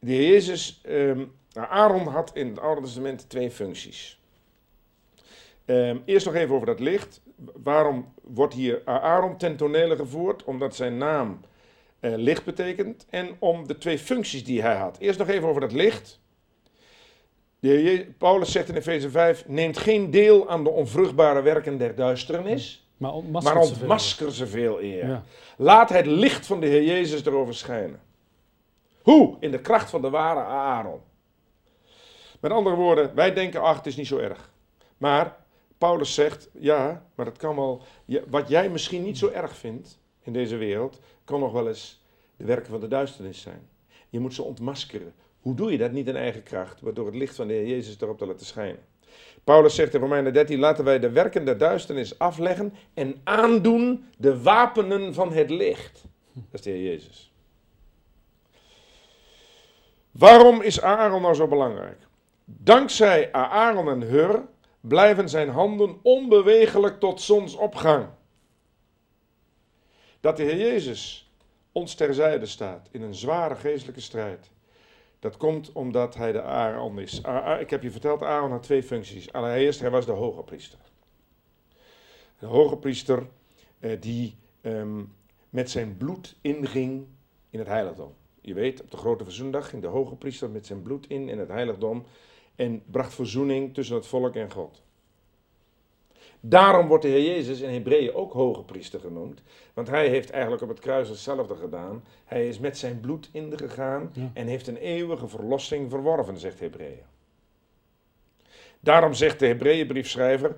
De 0.00 0.12
Heer 0.12 0.30
Jezus, 0.30 0.80
ehm, 0.84 1.24
Aaron 1.54 2.06
had 2.06 2.30
in 2.34 2.48
het 2.48 2.58
Oude 2.58 2.80
Testament 2.80 3.28
twee 3.28 3.50
functies. 3.50 4.20
Ehm, 5.64 5.96
eerst 6.04 6.26
nog 6.26 6.34
even 6.34 6.54
over 6.54 6.66
dat 6.66 6.80
licht. 6.80 7.20
Waarom 7.62 8.12
wordt 8.22 8.54
hier 8.54 8.82
Aaron 8.84 9.36
ten 9.36 9.56
tonele 9.56 9.96
gevoerd? 9.96 10.44
Omdat 10.44 10.74
zijn 10.76 10.98
naam 10.98 11.40
eh, 12.00 12.12
licht 12.16 12.44
betekent 12.44 13.06
en 13.10 13.28
om 13.38 13.66
de 13.66 13.78
twee 13.78 13.98
functies 13.98 14.44
die 14.44 14.62
hij 14.62 14.76
had. 14.76 14.96
Eerst 14.98 15.18
nog 15.18 15.28
even 15.28 15.48
over 15.48 15.60
dat 15.60 15.72
licht. 15.72 16.20
De 17.58 17.68
Heer 17.68 18.06
Paulus 18.18 18.52
zegt 18.52 18.68
in 18.68 18.74
Efeze 18.74 19.10
5: 19.10 19.44
Neemt 19.48 19.78
geen 19.78 20.10
deel 20.10 20.48
aan 20.48 20.64
de 20.64 20.70
onvruchtbare 20.70 21.42
werken 21.42 21.78
der 21.78 21.94
duisternis, 21.94 22.86
Maar 22.96 23.10
maar 23.10 23.18
ontmaskert 23.18 23.64
ze 23.66 23.72
veel. 23.72 23.80
ontmasker 23.80 24.32
ze 24.32 24.46
veel 24.46 24.82
eer. 24.82 25.06
Ja. 25.06 25.24
Laat 25.56 25.88
het 25.88 26.06
licht 26.06 26.46
van 26.46 26.60
de 26.60 26.66
Heer 26.66 26.82
Jezus 26.82 27.24
erover 27.24 27.54
schijnen. 27.54 28.00
Hoe? 29.02 29.36
In 29.40 29.50
de 29.50 29.60
kracht 29.60 29.90
van 29.90 30.02
de 30.02 30.10
ware 30.10 30.40
Aaron. 30.40 31.00
Met 32.40 32.52
andere 32.52 32.76
woorden, 32.76 33.14
wij 33.14 33.32
denken, 33.34 33.60
ach, 33.60 33.76
het 33.76 33.86
is 33.86 33.96
niet 33.96 34.06
zo 34.06 34.18
erg. 34.18 34.50
Maar 34.96 35.36
Paulus 35.78 36.14
zegt, 36.14 36.48
ja, 36.58 37.06
maar 37.14 37.24
dat 37.24 37.36
kan 37.36 37.56
wel, 37.56 37.82
wat 38.28 38.48
jij 38.48 38.68
misschien 38.70 39.02
niet 39.02 39.18
zo 39.18 39.28
erg 39.28 39.56
vindt 39.56 39.98
in 40.22 40.32
deze 40.32 40.56
wereld, 40.56 41.00
kan 41.24 41.40
nog 41.40 41.52
wel 41.52 41.68
eens 41.68 42.02
de 42.36 42.44
werken 42.44 42.70
van 42.70 42.80
de 42.80 42.88
duisternis 42.88 43.40
zijn. 43.40 43.68
Je 44.08 44.20
moet 44.20 44.34
ze 44.34 44.42
ontmaskeren. 44.42 45.14
Hoe 45.40 45.54
doe 45.54 45.72
je 45.72 45.78
dat? 45.78 45.92
Niet 45.92 46.08
in 46.08 46.16
eigen 46.16 46.42
kracht, 46.42 46.82
maar 46.82 46.94
door 46.94 47.06
het 47.06 47.14
licht 47.14 47.34
van 47.34 47.46
de 47.46 47.52
Heer 47.52 47.66
Jezus 47.66 48.00
erop 48.00 48.18
te 48.18 48.26
laten 48.26 48.46
schijnen. 48.46 48.80
Paulus 49.44 49.74
zegt 49.74 49.94
in 49.94 50.00
Romeinen 50.00 50.32
13, 50.32 50.58
laten 50.58 50.84
wij 50.84 50.98
de 50.98 51.10
werken 51.10 51.44
der 51.44 51.58
duisternis 51.58 52.18
afleggen 52.18 52.74
en 52.94 53.20
aandoen 53.24 54.04
de 54.16 54.42
wapenen 54.42 55.14
van 55.14 55.32
het 55.32 55.50
licht. 55.50 56.04
Dat 56.32 56.44
is 56.52 56.62
de 56.62 56.70
Heer 56.70 56.90
Jezus. 56.90 57.29
Waarom 60.10 60.62
is 60.62 60.80
Aaron 60.80 61.22
nou 61.22 61.34
zo 61.34 61.48
belangrijk? 61.48 62.06
Dankzij 62.44 63.32
Aaron 63.32 63.88
en 63.88 64.02
Hur 64.02 64.42
blijven 64.80 65.28
zijn 65.28 65.48
handen 65.48 65.98
onbewegelijk 66.02 67.00
tot 67.00 67.20
zonsopgang. 67.20 68.06
Dat 70.20 70.36
de 70.36 70.42
Heer 70.42 70.56
Jezus 70.56 71.30
ons 71.72 71.94
terzijde 71.94 72.46
staat 72.46 72.88
in 72.90 73.02
een 73.02 73.14
zware 73.14 73.54
geestelijke 73.54 74.00
strijd. 74.00 74.50
Dat 75.18 75.36
komt 75.36 75.72
omdat 75.72 76.14
hij 76.14 76.32
de 76.32 76.42
Aaron 76.42 76.98
is. 76.98 77.20
Ik 77.60 77.70
heb 77.70 77.82
je 77.82 77.90
verteld, 77.90 78.22
Aaron 78.22 78.50
had 78.50 78.62
twee 78.62 78.82
functies. 78.82 79.32
Allereerst, 79.32 79.80
hij 79.80 79.90
was 79.90 80.06
de 80.06 80.12
hoge 80.12 80.42
priester. 80.42 80.78
De 82.38 82.46
hoge 82.46 82.76
priester 82.76 83.26
eh, 83.78 84.00
die 84.00 84.36
ehm, 84.60 85.02
met 85.50 85.70
zijn 85.70 85.96
bloed 85.96 86.36
inging 86.40 87.06
in 87.50 87.58
het 87.58 87.68
heiligdom. 87.68 88.14
Je 88.40 88.54
weet, 88.54 88.82
op 88.82 88.90
de 88.90 88.96
grote 88.96 89.24
verzoendag 89.24 89.68
ging 89.68 89.82
de 89.82 89.88
hoge 89.88 90.14
priester 90.14 90.50
met 90.50 90.66
zijn 90.66 90.82
bloed 90.82 91.06
in 91.08 91.28
in 91.28 91.38
het 91.38 91.48
heiligdom 91.48 92.04
en 92.56 92.82
bracht 92.86 93.14
verzoening 93.14 93.74
tussen 93.74 93.96
het 93.96 94.06
volk 94.06 94.34
en 94.34 94.50
God. 94.50 94.82
Daarom 96.40 96.86
wordt 96.86 97.02
de 97.02 97.08
Heer 97.08 97.34
Jezus 97.34 97.60
in 97.60 97.70
Hebreeën 97.70 98.14
ook 98.14 98.32
hoge 98.32 98.62
priester 98.62 99.00
genoemd, 99.00 99.42
want 99.74 99.88
hij 99.88 100.08
heeft 100.08 100.30
eigenlijk 100.30 100.62
op 100.62 100.68
het 100.68 100.78
kruis 100.78 101.08
hetzelfde 101.08 101.54
gedaan. 101.54 102.04
Hij 102.24 102.48
is 102.48 102.58
met 102.58 102.78
zijn 102.78 103.00
bloed 103.00 103.28
ingegaan 103.32 104.10
Ja. 104.12 104.30
en 104.34 104.46
heeft 104.46 104.66
een 104.66 104.76
eeuwige 104.76 105.28
verlossing 105.28 105.90
verworven, 105.90 106.38
zegt 106.38 106.60
Hebreeën. 106.60 107.02
Daarom 108.80 109.14
zegt 109.14 109.38
de 109.38 109.46
Hebreeënbriefschrijver, 109.46 110.56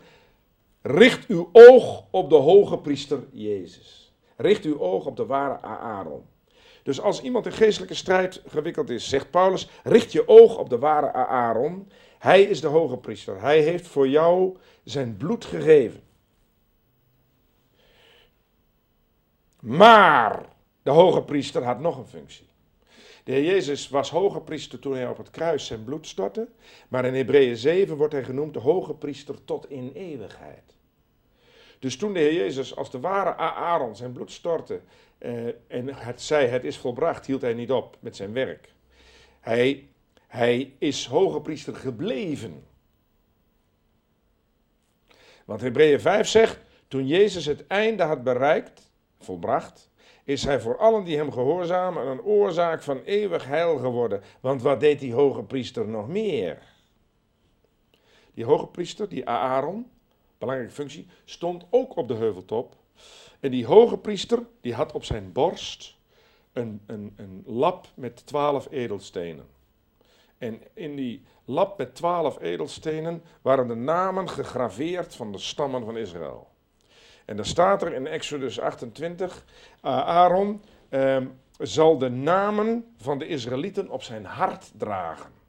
richt 0.83 1.27
uw 1.29 1.49
oog 1.53 2.05
op 2.11 2.31
de 2.31 2.37
hoge 2.37 2.79
priester 2.79 3.19
Jezus. 3.31 4.13
Richt 4.37 4.65
uw 4.65 4.81
oog 4.81 5.07
op 5.07 5.17
de 5.17 5.27
ware 5.27 5.61
Aaron. 5.61 6.23
Dus 6.83 7.01
als 7.01 7.23
iemand 7.23 7.47
in 7.47 7.53
geestelijke 7.53 7.95
strijd 7.95 8.43
gewikkeld 8.47 8.91
is, 8.91 9.09
zegt 9.09 9.31
Paulus, 9.31 9.69
richt 9.83 10.13
je 10.13 10.29
oog 10.29 10.59
op 10.59 10.69
de 10.69 10.79
ware 10.79 11.13
Aaron. 11.13 11.89
Hij 12.19 12.43
is 12.43 12.61
de 12.61 12.67
hoge 12.67 12.97
priester. 12.97 13.41
Hij 13.41 13.61
heeft 13.61 13.87
voor 13.87 14.09
jou 14.09 14.57
zijn 14.85 15.17
bloed 15.17 15.45
gegeven. 15.45 16.03
Maar 19.61 20.49
de 20.83 20.91
hoge 20.91 21.23
priester 21.23 21.63
had 21.63 21.81
nog 21.81 21.99
een 21.99 22.07
functie. 22.07 22.51
De 23.25 23.33
Heer 23.33 23.45
Jezus 23.45 23.89
was 23.89 24.11
hoge 24.11 24.41
priester 24.41 24.79
toen 24.79 24.95
hij 24.95 25.09
op 25.09 25.17
het 25.17 25.31
kruis 25.31 25.67
zijn 25.67 25.85
bloed 25.85 26.07
stortte. 26.07 26.49
Maar 26.89 27.05
in 27.05 27.15
Hebreeën 27.15 27.57
7 27.57 27.97
wordt 27.97 28.13
hij 28.13 28.25
genoemd 28.25 28.55
de 28.55 28.61
hoge 28.61 28.95
priester 28.95 29.45
tot 29.45 29.71
in 29.71 29.91
eeuwigheid. 29.95 30.75
Dus 31.83 31.97
toen 31.97 32.13
de 32.13 32.19
Heer 32.19 32.35
Jezus 32.35 32.77
als 32.77 32.91
de 32.91 33.01
ware 33.01 33.37
Aaron 33.37 33.97
zijn 33.97 34.13
bloed 34.13 34.33
stortte 34.33 34.81
eh, 35.19 35.47
en 35.67 35.95
het 35.95 36.23
zei 36.23 36.47
het 36.47 36.65
is 36.65 36.79
volbracht, 36.79 37.27
hield 37.27 37.41
hij 37.41 37.55
niet 37.55 37.71
op 37.71 37.97
met 38.01 38.17
zijn 38.17 38.33
werk. 38.33 38.73
Hij, 39.41 39.89
hij 40.27 40.75
is 40.79 41.07
hoge 41.07 41.41
priester 41.41 41.75
gebleven. 41.75 42.65
Want 45.45 45.61
Hebreeën 45.61 46.01
5 46.01 46.27
zegt, 46.27 46.59
toen 46.89 47.07
Jezus 47.07 47.47
het 47.47 47.67
einde 47.67 48.03
had 48.03 48.23
bereikt, 48.23 48.91
volbracht, 49.19 49.91
is 50.25 50.45
hij 50.45 50.61
voor 50.61 50.79
allen 50.79 51.05
die 51.05 51.17
hem 51.17 51.33
gehoorzamen 51.33 52.07
een 52.07 52.23
oorzaak 52.23 52.83
van 52.83 53.03
eeuwig 53.05 53.47
heil 53.47 53.79
geworden. 53.79 54.23
Want 54.41 54.63
wat 54.63 54.81
deed 54.81 55.01
die 55.01 55.15
hoge 55.15 55.43
priester 55.43 55.89
nog 55.89 56.09
meer? 56.09 56.59
Die 58.35 58.45
hoge 58.45 58.67
priester, 58.67 59.09
die 59.09 59.29
Aaron, 59.29 59.91
belangrijke 60.45 60.75
functie, 60.75 61.07
stond 61.25 61.65
ook 61.71 61.97
op 61.97 62.09
de 62.09 62.15
heuveltop. 62.15 62.77
En 63.41 63.51
die 63.51 63.67
hoge 63.67 63.99
priester, 63.99 64.39
die 64.61 64.75
had 64.75 64.93
op 64.93 65.05
zijn 65.05 65.33
borst 65.33 65.97
een, 66.53 66.83
een, 66.87 67.13
een 67.17 67.43
lap 67.47 67.87
met 67.95 68.27
twaalf 68.27 68.71
edelstenen. 68.71 69.47
En 70.39 70.61
in 70.75 70.97
die 70.97 71.23
lap 71.45 71.79
met 71.79 71.95
twaalf 71.95 72.41
edelstenen 72.41 73.23
waren 73.43 73.69
de 73.69 73.75
namen 73.75 74.29
gegraveerd 74.29 75.15
van 75.15 75.33
de 75.33 75.39
stammen 75.39 75.85
van 75.85 75.97
Israël. 75.97 76.49
En 77.25 77.37
dan 77.37 77.45
staat 77.45 77.83
er 77.83 77.93
in 77.93 78.07
Exodus 78.07 78.61
28, 78.61 79.45
uh, 79.85 79.91
Aaron 80.07 80.63
ehm, 80.89 81.27
zal 81.59 81.99
de 81.99 82.09
namen 82.09 82.95
van 82.97 83.19
de 83.19 83.27
Israëlieten 83.27 83.91
op 83.91 84.03
zijn 84.03 84.25
hart 84.25 84.71
dragen. 84.77 85.42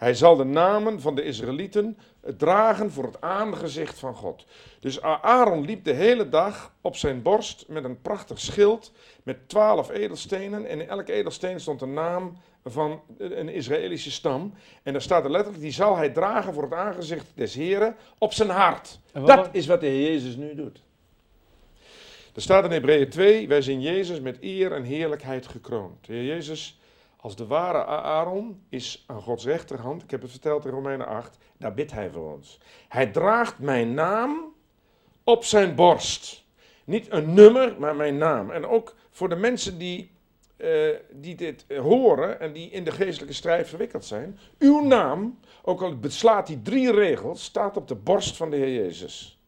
Hij 0.00 0.14
zal 0.14 0.36
de 0.36 0.44
namen 0.44 1.00
van 1.00 1.14
de 1.14 1.22
Israëlieten 1.22 1.98
dragen 2.36 2.90
voor 2.90 3.04
het 3.04 3.20
aangezicht 3.20 3.98
van 3.98 4.14
God. 4.14 4.46
Dus 4.78 5.02
Aaron 5.02 5.64
liep 5.64 5.84
de 5.84 5.92
hele 5.92 6.28
dag 6.28 6.74
op 6.80 6.96
zijn 6.96 7.22
borst 7.22 7.64
met 7.68 7.84
een 7.84 8.00
prachtig 8.00 8.38
schild 8.38 8.92
met 9.22 9.48
twaalf 9.48 9.90
edelstenen. 9.90 10.66
En 10.66 10.80
in 10.80 10.88
elke 10.88 11.12
edelsteen 11.12 11.60
stond 11.60 11.80
de 11.80 11.86
naam 11.86 12.36
van 12.64 13.00
een 13.18 13.48
Israëlische 13.48 14.10
stam. 14.10 14.54
En 14.82 14.92
daar 14.92 15.02
staat 15.02 15.24
er 15.24 15.30
letterlijk, 15.30 15.62
die 15.62 15.72
zal 15.72 15.96
hij 15.96 16.10
dragen 16.10 16.54
voor 16.54 16.62
het 16.62 16.72
aangezicht 16.72 17.26
des 17.34 17.54
Heren 17.54 17.96
op 18.18 18.32
zijn 18.32 18.50
hart. 18.50 18.98
Dat 19.12 19.48
is 19.52 19.66
wat 19.66 19.80
de 19.80 19.86
Heer 19.86 20.10
Jezus 20.10 20.36
nu 20.36 20.54
doet. 20.54 20.82
Er 22.34 22.42
staat 22.42 22.64
in 22.64 22.70
Hebreeën 22.70 23.08
2, 23.08 23.48
wij 23.48 23.62
zien 23.62 23.80
Jezus 23.80 24.20
met 24.20 24.36
eer 24.40 24.72
en 24.72 24.82
heerlijkheid 24.82 25.46
gekroond. 25.46 26.06
De 26.06 26.12
Heer 26.12 26.24
Jezus 26.24 26.79
als 27.20 27.36
de 27.36 27.46
ware 27.46 27.84
Aaron 27.84 28.62
is 28.68 29.04
aan 29.06 29.22
Gods 29.22 29.44
rechterhand, 29.44 30.02
ik 30.02 30.10
heb 30.10 30.22
het 30.22 30.30
verteld 30.30 30.64
in 30.64 30.70
Romeinen 30.70 31.06
8, 31.06 31.38
daar 31.56 31.74
bidt 31.74 31.92
hij 31.92 32.10
voor 32.10 32.32
ons. 32.32 32.60
Hij 32.88 33.06
draagt 33.06 33.58
mijn 33.58 33.94
naam 33.94 34.54
op 35.24 35.44
zijn 35.44 35.74
borst. 35.74 36.44
Niet 36.84 37.12
een 37.12 37.34
nummer, 37.34 37.76
maar 37.78 37.96
mijn 37.96 38.18
naam. 38.18 38.50
En 38.50 38.66
ook 38.66 38.94
voor 39.10 39.28
de 39.28 39.36
mensen 39.36 39.78
die, 39.78 40.10
uh, 40.56 40.96
die 41.10 41.34
dit 41.34 41.64
horen 41.68 42.40
en 42.40 42.52
die 42.52 42.70
in 42.70 42.84
de 42.84 42.90
geestelijke 42.90 43.34
strijd 43.34 43.68
verwikkeld 43.68 44.04
zijn. 44.04 44.38
Uw 44.58 44.80
naam, 44.86 45.38
ook 45.62 45.82
al 45.82 45.98
beslaat 45.98 46.48
hij 46.48 46.60
drie 46.62 46.92
regels, 46.92 47.44
staat 47.44 47.76
op 47.76 47.88
de 47.88 47.94
borst 47.94 48.36
van 48.36 48.50
de 48.50 48.56
Heer 48.56 48.82
Jezus. 48.82 49.40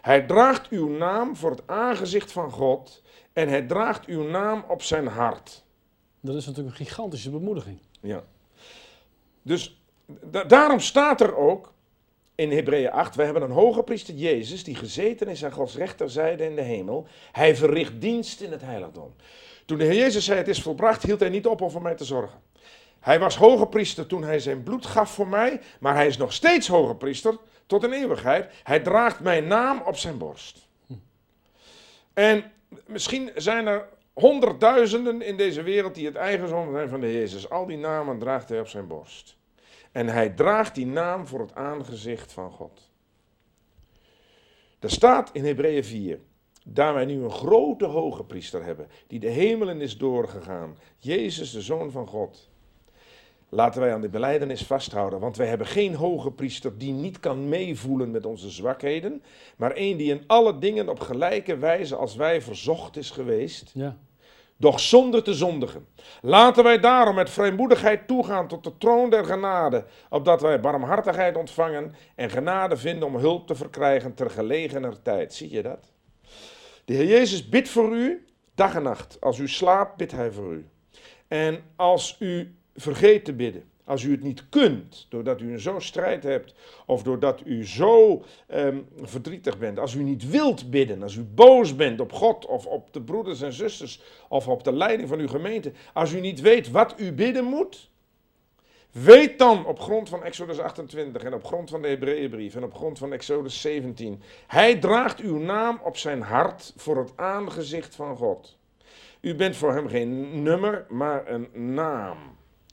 Hij 0.00 0.22
draagt 0.22 0.68
uw 0.68 0.88
naam 0.88 1.36
voor 1.36 1.50
het 1.50 1.66
aangezicht 1.66 2.32
van 2.32 2.50
God 2.50 3.02
en 3.32 3.48
hij 3.48 3.62
draagt 3.62 4.06
uw 4.06 4.22
naam 4.22 4.64
op 4.68 4.82
zijn 4.82 5.06
hart. 5.06 5.64
Dat 6.26 6.36
is 6.36 6.46
natuurlijk 6.46 6.78
een 6.78 6.86
gigantische 6.86 7.30
bemoediging. 7.30 7.78
Ja. 8.00 8.24
Dus 9.42 9.80
daarom 10.46 10.80
staat 10.80 11.20
er 11.20 11.36
ook 11.36 11.72
in 12.34 12.52
Hebreeën 12.52 12.90
8, 12.90 13.14
we 13.14 13.22
hebben 13.22 13.42
een 13.42 13.50
hoge 13.50 13.82
priester 13.82 14.14
Jezus 14.14 14.64
die 14.64 14.74
gezeten 14.74 15.28
is 15.28 15.44
aan 15.44 15.52
Gods 15.52 15.76
rechterzijde 15.76 16.44
in 16.44 16.56
de 16.56 16.62
hemel. 16.62 17.06
Hij 17.32 17.56
verricht 17.56 18.00
dienst 18.00 18.40
in 18.40 18.52
het 18.52 18.62
heiligdom. 18.62 19.14
Toen 19.64 19.78
de 19.78 19.84
Heer 19.84 19.94
Jezus 19.94 20.24
zei 20.24 20.38
het 20.38 20.48
is 20.48 20.62
volbracht, 20.62 21.02
hield 21.02 21.20
hij 21.20 21.28
niet 21.28 21.46
op 21.46 21.60
om 21.60 21.70
voor 21.70 21.82
mij 21.82 21.94
te 21.94 22.04
zorgen. 22.04 22.40
Hij 23.00 23.18
was 23.18 23.36
hoge 23.36 23.66
priester 23.66 24.06
toen 24.06 24.22
hij 24.22 24.38
zijn 24.38 24.62
bloed 24.62 24.86
gaf 24.86 25.10
voor 25.10 25.28
mij, 25.28 25.60
maar 25.80 25.94
hij 25.94 26.06
is 26.06 26.16
nog 26.16 26.32
steeds 26.32 26.68
hoge 26.68 26.94
priester 26.94 27.38
tot 27.66 27.84
in 27.84 27.92
eeuwigheid. 27.92 28.52
Hij 28.62 28.80
draagt 28.80 29.20
mijn 29.20 29.46
naam 29.46 29.82
op 29.86 29.96
zijn 29.96 30.18
borst. 30.18 30.66
En 32.12 32.52
misschien 32.86 33.30
zijn 33.34 33.66
er 33.66 33.88
honderdduizenden 34.16 35.22
in 35.22 35.36
deze 35.36 35.62
wereld 35.62 35.94
die 35.94 36.06
het 36.06 36.14
eigendom 36.14 36.72
zijn 36.72 36.88
van 36.88 37.00
de 37.00 37.12
Jezus. 37.12 37.50
Al 37.50 37.66
die 37.66 37.76
namen 37.76 38.18
draagt 38.18 38.48
hij 38.48 38.60
op 38.60 38.68
zijn 38.68 38.86
borst. 38.86 39.36
En 39.92 40.06
hij 40.08 40.30
draagt 40.30 40.74
die 40.74 40.86
naam 40.86 41.26
voor 41.26 41.40
het 41.40 41.54
aangezicht 41.54 42.32
van 42.32 42.50
God. 42.50 42.90
Er 44.78 44.90
staat 44.90 45.30
in 45.32 45.44
Hebreeën 45.44 45.84
4, 45.84 46.20
daar 46.64 46.94
wij 46.94 47.04
nu 47.04 47.22
een 47.22 47.30
grote 47.30 47.84
hoge 47.84 48.24
priester 48.24 48.64
hebben, 48.64 48.88
die 49.06 49.20
de 49.20 49.28
hemelen 49.28 49.80
is 49.80 49.96
doorgegaan, 49.96 50.78
Jezus 50.98 51.50
de 51.50 51.62
Zoon 51.62 51.90
van 51.90 52.06
God. 52.06 52.48
Laten 53.48 53.80
wij 53.80 53.92
aan 53.92 54.00
de 54.00 54.08
beleidenis 54.08 54.62
vasthouden, 54.62 55.20
want 55.20 55.36
wij 55.36 55.46
hebben 55.46 55.66
geen 55.66 55.94
hoge 55.94 56.30
priester 56.30 56.78
die 56.78 56.92
niet 56.92 57.20
kan 57.20 57.48
meevoelen 57.48 58.10
met 58.10 58.26
onze 58.26 58.50
zwakheden, 58.50 59.22
maar 59.56 59.72
één 59.72 59.96
die 59.96 60.10
in 60.10 60.24
alle 60.26 60.58
dingen 60.58 60.88
op 60.88 61.00
gelijke 61.00 61.56
wijze 61.56 61.96
als 61.96 62.16
wij 62.16 62.42
verzocht 62.42 62.96
is 62.96 63.10
geweest, 63.10 63.70
ja. 63.74 63.98
Doch 64.56 64.80
zonder 64.80 65.22
te 65.22 65.34
zondigen. 65.34 65.86
Laten 66.22 66.64
wij 66.64 66.80
daarom 66.80 67.14
met 67.14 67.30
vrijmoedigheid 67.30 68.06
toegaan 68.06 68.48
tot 68.48 68.64
de 68.64 68.78
troon 68.78 69.10
der 69.10 69.24
genade, 69.24 69.84
opdat 70.10 70.40
wij 70.40 70.60
barmhartigheid 70.60 71.36
ontvangen 71.36 71.94
en 72.14 72.30
genade 72.30 72.76
vinden 72.76 73.08
om 73.08 73.16
hulp 73.16 73.46
te 73.46 73.54
verkrijgen 73.54 74.14
ter 74.14 74.30
gelegener 74.30 75.02
tijd. 75.02 75.34
Zie 75.34 75.50
je 75.50 75.62
dat? 75.62 75.92
De 76.84 76.94
Heer 76.94 77.06
Jezus 77.06 77.48
bidt 77.48 77.68
voor 77.68 77.92
u 77.92 78.26
dag 78.54 78.74
en 78.74 78.82
nacht. 78.82 79.20
Als 79.20 79.38
u 79.38 79.48
slaapt, 79.48 79.96
bidt 79.96 80.12
Hij 80.12 80.30
voor 80.30 80.52
u. 80.52 80.68
En 81.28 81.62
als 81.76 82.16
u 82.18 82.56
vergeet 82.74 83.24
te 83.24 83.32
bidden. 83.32 83.70
Als 83.86 84.02
u 84.02 84.10
het 84.10 84.22
niet 84.22 84.48
kunt, 84.48 85.06
doordat 85.08 85.40
u 85.40 85.52
een 85.52 85.60
zo'n 85.60 85.80
strijd 85.80 86.22
hebt, 86.22 86.54
of 86.86 87.02
doordat 87.02 87.42
u 87.44 87.66
zo 87.66 88.22
ehm, 88.46 88.78
verdrietig 89.02 89.58
bent, 89.58 89.78
als 89.78 89.94
u 89.94 90.02
niet 90.02 90.30
wilt 90.30 90.70
bidden, 90.70 91.02
als 91.02 91.14
u 91.14 91.22
boos 91.22 91.76
bent 91.76 92.00
op 92.00 92.12
God 92.12 92.46
of 92.46 92.66
op 92.66 92.92
de 92.92 93.00
broeders 93.00 93.42
en 93.42 93.52
zusters 93.52 94.02
of 94.28 94.48
op 94.48 94.64
de 94.64 94.72
leiding 94.72 95.08
van 95.08 95.18
uw 95.18 95.28
gemeente, 95.28 95.72
als 95.92 96.12
u 96.12 96.20
niet 96.20 96.40
weet 96.40 96.70
wat 96.70 96.94
u 96.96 97.12
bidden 97.12 97.44
moet, 97.44 97.90
weet 98.90 99.38
dan 99.38 99.66
op 99.66 99.80
grond 99.80 100.08
van 100.08 100.22
Exodus 100.22 100.58
28 100.58 101.22
en 101.22 101.34
op 101.34 101.44
grond 101.44 101.70
van 101.70 101.82
de 101.82 101.88
Hebreeënbrief 101.88 102.54
en 102.54 102.64
op 102.64 102.74
grond 102.74 102.98
van 102.98 103.12
Exodus 103.12 103.60
17, 103.60 104.22
hij 104.46 104.78
draagt 104.78 105.20
uw 105.20 105.38
naam 105.38 105.80
op 105.84 105.96
zijn 105.96 106.22
hart 106.22 106.72
voor 106.76 106.96
het 106.96 107.12
aangezicht 107.16 107.94
van 107.94 108.16
God. 108.16 108.56
U 109.20 109.34
bent 109.34 109.56
voor 109.56 109.74
hem 109.74 109.88
geen 109.88 110.42
nummer, 110.42 110.86
maar 110.88 111.30
een 111.30 111.74
naam. 111.74 112.18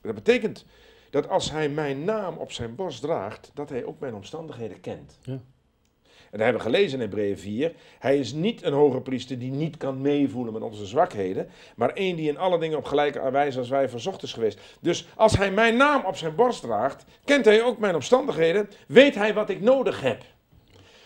Dat 0.02 0.15
betekent 0.15 0.65
dat 1.13 1.30
als 1.30 1.52
hij 1.52 1.69
mijn 1.69 2.04
naam 2.04 2.38
op 2.38 2.52
zijn 2.52 2.76
borst 2.76 3.02
draagt, 3.02 3.52
dat 3.54 3.69
hij 3.69 3.86
ook 3.86 3.99
mijn 3.99 4.15
omstandigheden 4.15 4.80
kent. 4.80 5.19
Ja. 5.21 5.32
En 5.32 6.39
daar 6.39 6.43
hebben 6.43 6.63
we 6.63 6.69
gelezen 6.69 6.93
in 6.93 7.06
Hebreeën 7.06 7.38
4. 7.38 7.73
Hij 7.99 8.17
is 8.17 8.34
niet 8.34 8.63
een 8.63 8.73
hoge 8.73 9.02
priester 9.02 9.39
die 9.39 9.52
niet 9.52 9.78
kan 9.78 10.02
meevoelen 10.02 10.54
met 10.54 10.62
onze 10.62 10.86
zwakheden, 10.86 11.49
maar 11.76 11.89
één 11.89 12.15
die 12.15 12.30
in 12.30 12.38
alle 12.38 12.60
dingen 12.60 12.78
op 12.78 12.86
gelijke 12.86 13.32
wijze 13.32 13.60
als 13.60 13.69
wij 13.69 13.89
verzocht 13.89 14.23
is 14.23 14.34
geweest. 14.34 14.60
Dus 14.80 15.08
als 15.15 15.38
hij 15.38 15.52
mijn 15.52 15.78
naam 15.78 16.06
op 16.06 16.15
zijn 16.15 16.36
borst 16.36 16.62
draagt, 16.62 17.06
kent 17.23 17.45
hij 17.45 17.63
ook 17.63 17.80
mijn 17.80 17.95
omstandigheden, 17.95 18.69
weet 18.88 19.15
hij 19.15 19.34
wat 19.34 19.49
ik 19.49 19.62
nodig 19.62 20.02
heb. 20.02 20.23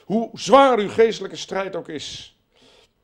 Hoe 0.06 0.30
zwaar 0.34 0.78
uw 0.78 0.89
geestelijke 0.89 1.38
strijd 1.38 1.76
ook 1.76 1.89
is. 1.89 2.38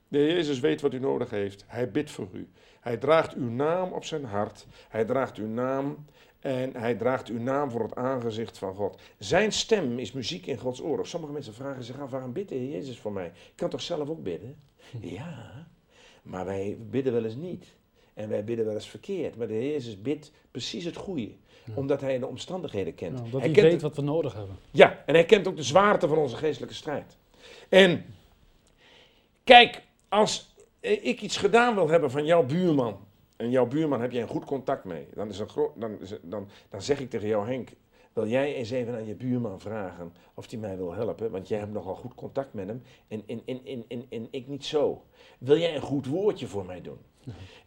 De 0.07 0.17
Heer 0.17 0.33
Jezus 0.33 0.59
weet 0.59 0.81
wat 0.81 0.93
u 0.93 0.99
nodig 0.99 1.29
heeft. 1.29 1.63
Hij 1.67 1.91
bidt 1.91 2.11
voor 2.11 2.27
u. 2.31 2.49
Hij 2.79 2.97
draagt 2.97 3.33
uw 3.33 3.49
naam 3.49 3.91
op 3.91 4.05
zijn 4.05 4.25
hart. 4.25 4.65
Hij 4.89 5.05
draagt 5.05 5.37
uw 5.37 5.47
naam 5.47 6.05
en 6.43 6.75
hij 6.75 6.95
draagt 6.95 7.27
uw 7.27 7.39
naam 7.39 7.71
voor 7.71 7.83
het 7.83 7.95
aangezicht 7.95 8.57
van 8.57 8.75
God. 8.75 9.01
Zijn 9.17 9.51
stem 9.51 9.99
is 9.99 10.11
muziek 10.11 10.45
in 10.45 10.57
Gods 10.57 10.81
oren. 10.81 11.07
Sommige 11.07 11.33
mensen 11.33 11.53
vragen 11.53 11.83
zich 11.83 11.99
af, 11.99 12.09
waarom 12.09 12.33
bidt 12.33 12.49
de 12.49 12.69
Jezus 12.69 12.99
voor 12.99 13.11
mij? 13.11 13.25
Ik 13.25 13.53
kan 13.55 13.69
toch 13.69 13.81
zelf 13.81 14.09
ook 14.09 14.23
bidden? 14.23 14.55
Ja, 14.99 15.67
maar 16.21 16.45
wij 16.45 16.77
bidden 16.89 17.13
wel 17.13 17.23
eens 17.23 17.35
niet. 17.35 17.65
En 18.13 18.29
wij 18.29 18.43
bidden 18.43 18.65
wel 18.65 18.73
eens 18.73 18.89
verkeerd. 18.89 19.35
Maar 19.35 19.47
de 19.47 19.53
Heer 19.53 19.71
Jezus 19.71 20.01
bidt 20.01 20.31
precies 20.51 20.85
het 20.85 20.95
goede. 20.95 21.29
Omdat 21.73 22.01
hij 22.01 22.19
de 22.19 22.27
omstandigheden 22.27 22.95
kent. 22.95 23.31
dat 23.31 23.41
hij, 23.41 23.51
weet 23.51 23.81
wat 23.81 23.95
we 23.95 24.01
nodig 24.01 24.33
hebben. 24.33 24.57
Ja, 24.71 25.03
en 25.05 25.13
hij 25.13 25.25
kent 25.25 25.47
ook 25.47 25.55
de 25.55 25.63
zwaarte 25.63 26.07
van 26.07 26.17
onze 26.17 26.35
geestelijke 26.35 26.75
strijd. 26.75 27.17
En 27.69 28.05
kijk, 29.43 29.81
als 30.09 30.55
ik 30.79 31.21
iets 31.21 31.37
gedaan 31.37 31.75
wil 31.75 31.89
hebben 31.89 32.11
van 32.11 32.25
jouw 32.25 32.43
buurman, 32.43 32.99
en 33.43 33.49
jouw 33.49 33.65
buurman 33.65 34.01
heb 34.01 34.11
je 34.11 34.19
een 34.19 34.27
goed 34.27 34.45
contact 34.45 34.83
mee, 34.83 35.07
dan, 35.13 35.29
is 35.29 35.39
een 35.39 35.47
dan, 35.75 35.97
dan, 36.21 36.47
dan 36.69 36.81
zeg 36.81 36.99
ik 36.99 37.09
tegen 37.09 37.27
jou, 37.27 37.47
Henk, 37.47 37.69
wil 38.13 38.27
jij 38.27 38.55
eens 38.55 38.69
even 38.69 38.93
aan 38.93 39.05
je 39.05 39.15
buurman 39.15 39.59
vragen 39.59 40.13
of 40.33 40.49
hij 40.49 40.59
mij 40.59 40.77
wil 40.77 40.93
helpen? 40.93 41.31
Want 41.31 41.47
jij 41.47 41.59
hebt 41.59 41.71
nogal 41.71 41.95
goed 41.95 42.15
contact 42.15 42.53
met 42.53 42.67
hem 42.67 42.81
en, 43.07 43.23
en, 43.27 43.41
en, 43.45 43.61
en, 43.65 43.85
en, 43.87 44.05
en 44.09 44.27
ik 44.31 44.47
niet 44.47 44.65
zo. 44.65 45.03
Wil 45.37 45.57
jij 45.57 45.75
een 45.75 45.81
goed 45.81 46.05
woordje 46.05 46.47
voor 46.47 46.65
mij 46.65 46.81
doen? 46.81 46.97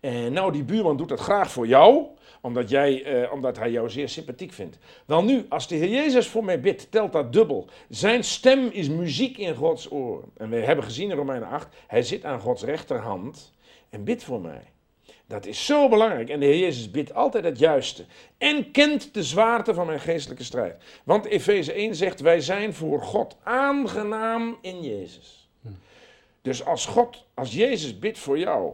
En 0.01 0.33
nou, 0.33 0.53
die 0.53 0.65
buurman 0.65 0.97
doet 0.97 1.09
dat 1.09 1.21
graag 1.21 1.51
voor 1.51 1.67
jou, 1.67 2.07
omdat, 2.41 2.69
jij, 2.69 3.05
eh, 3.05 3.33
omdat 3.33 3.59
hij 3.59 3.71
jou 3.71 3.91
zeer 3.91 4.09
sympathiek 4.09 4.53
vindt. 4.53 4.79
Wel 5.07 5.25
nu, 5.25 5.47
als 5.49 5.69
de 5.69 5.75
Heer 5.75 5.89
Jezus 5.89 6.29
voor 6.29 6.45
mij 6.45 6.61
bidt, 6.61 6.91
telt 6.91 7.12
dat 7.12 7.33
dubbel. 7.33 7.69
Zijn 7.89 8.25
stem 8.25 8.69
is 8.69 8.89
muziek 8.89 9.39
in 9.39 9.55
Gods 9.55 9.91
oren. 9.91 10.31
En 10.37 10.51
we 10.51 10.57
hebben 10.57 10.85
gezien 10.85 11.11
in 11.11 11.17
Romeinen 11.17 11.49
8, 11.49 11.69
hij 11.87 12.03
zit 12.03 12.25
aan 12.25 12.41
Gods 12.41 12.62
rechterhand 12.62 13.53
en 13.91 14.05
bidt 14.05 14.25
voor 14.25 14.41
mij. 14.41 14.62
Dat 15.27 15.47
is 15.47 15.66
zo 15.66 15.88
belangrijk. 15.88 16.29
En 16.29 16.40
de 16.40 16.47
Heer 16.47 16.59
Jezus 16.59 16.90
bidt 16.90 17.14
altijd 17.14 17.45
het 17.45 17.59
juiste. 17.59 18.05
En 18.38 18.71
kent 18.71 19.14
de 19.14 19.23
zwaarte 19.23 19.75
van 19.75 19.87
mijn 19.87 20.01
geestelijke 20.01 20.45
strijd. 20.45 20.83
Want 21.05 21.25
Efeze 21.25 21.73
1 21.73 21.95
zegt, 21.95 22.21
wij 22.21 22.40
zijn 22.40 22.75
voor 22.75 23.03
God 23.03 23.37
aangenaam 23.42 24.59
in 24.61 24.83
Jezus. 24.83 25.49
Dus 26.42 26.64
als 26.64 26.87
God, 26.87 27.25
als 27.35 27.55
Jezus 27.55 27.99
bidt 27.99 28.19
voor 28.19 28.38
jou, 28.38 28.73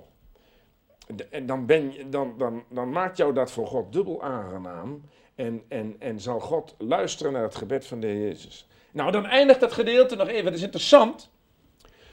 dan, 1.43 1.67
ben 1.67 1.93
je, 1.93 2.09
dan, 2.09 2.65
dan 2.69 2.91
maakt 2.91 3.17
jou 3.17 3.35
dat 3.35 3.51
voor 3.51 3.67
God 3.67 3.93
dubbel 3.93 4.23
aangenaam. 4.23 5.03
En, 5.35 5.63
en, 5.69 5.97
en 5.99 6.21
zal 6.21 6.41
God 6.41 6.75
luisteren 6.79 7.33
naar 7.33 7.43
het 7.43 7.55
gebed 7.55 7.87
van 7.87 8.01
de 8.01 8.07
Heer 8.07 8.21
Jezus. 8.21 8.67
Nou, 8.91 9.11
dan 9.11 9.27
eindigt 9.27 9.61
dat 9.61 9.73
gedeelte 9.73 10.17
nog 10.17 10.29
even. 10.29 10.45
Dat 10.45 10.55
is 10.55 10.63
interessant. 10.63 11.31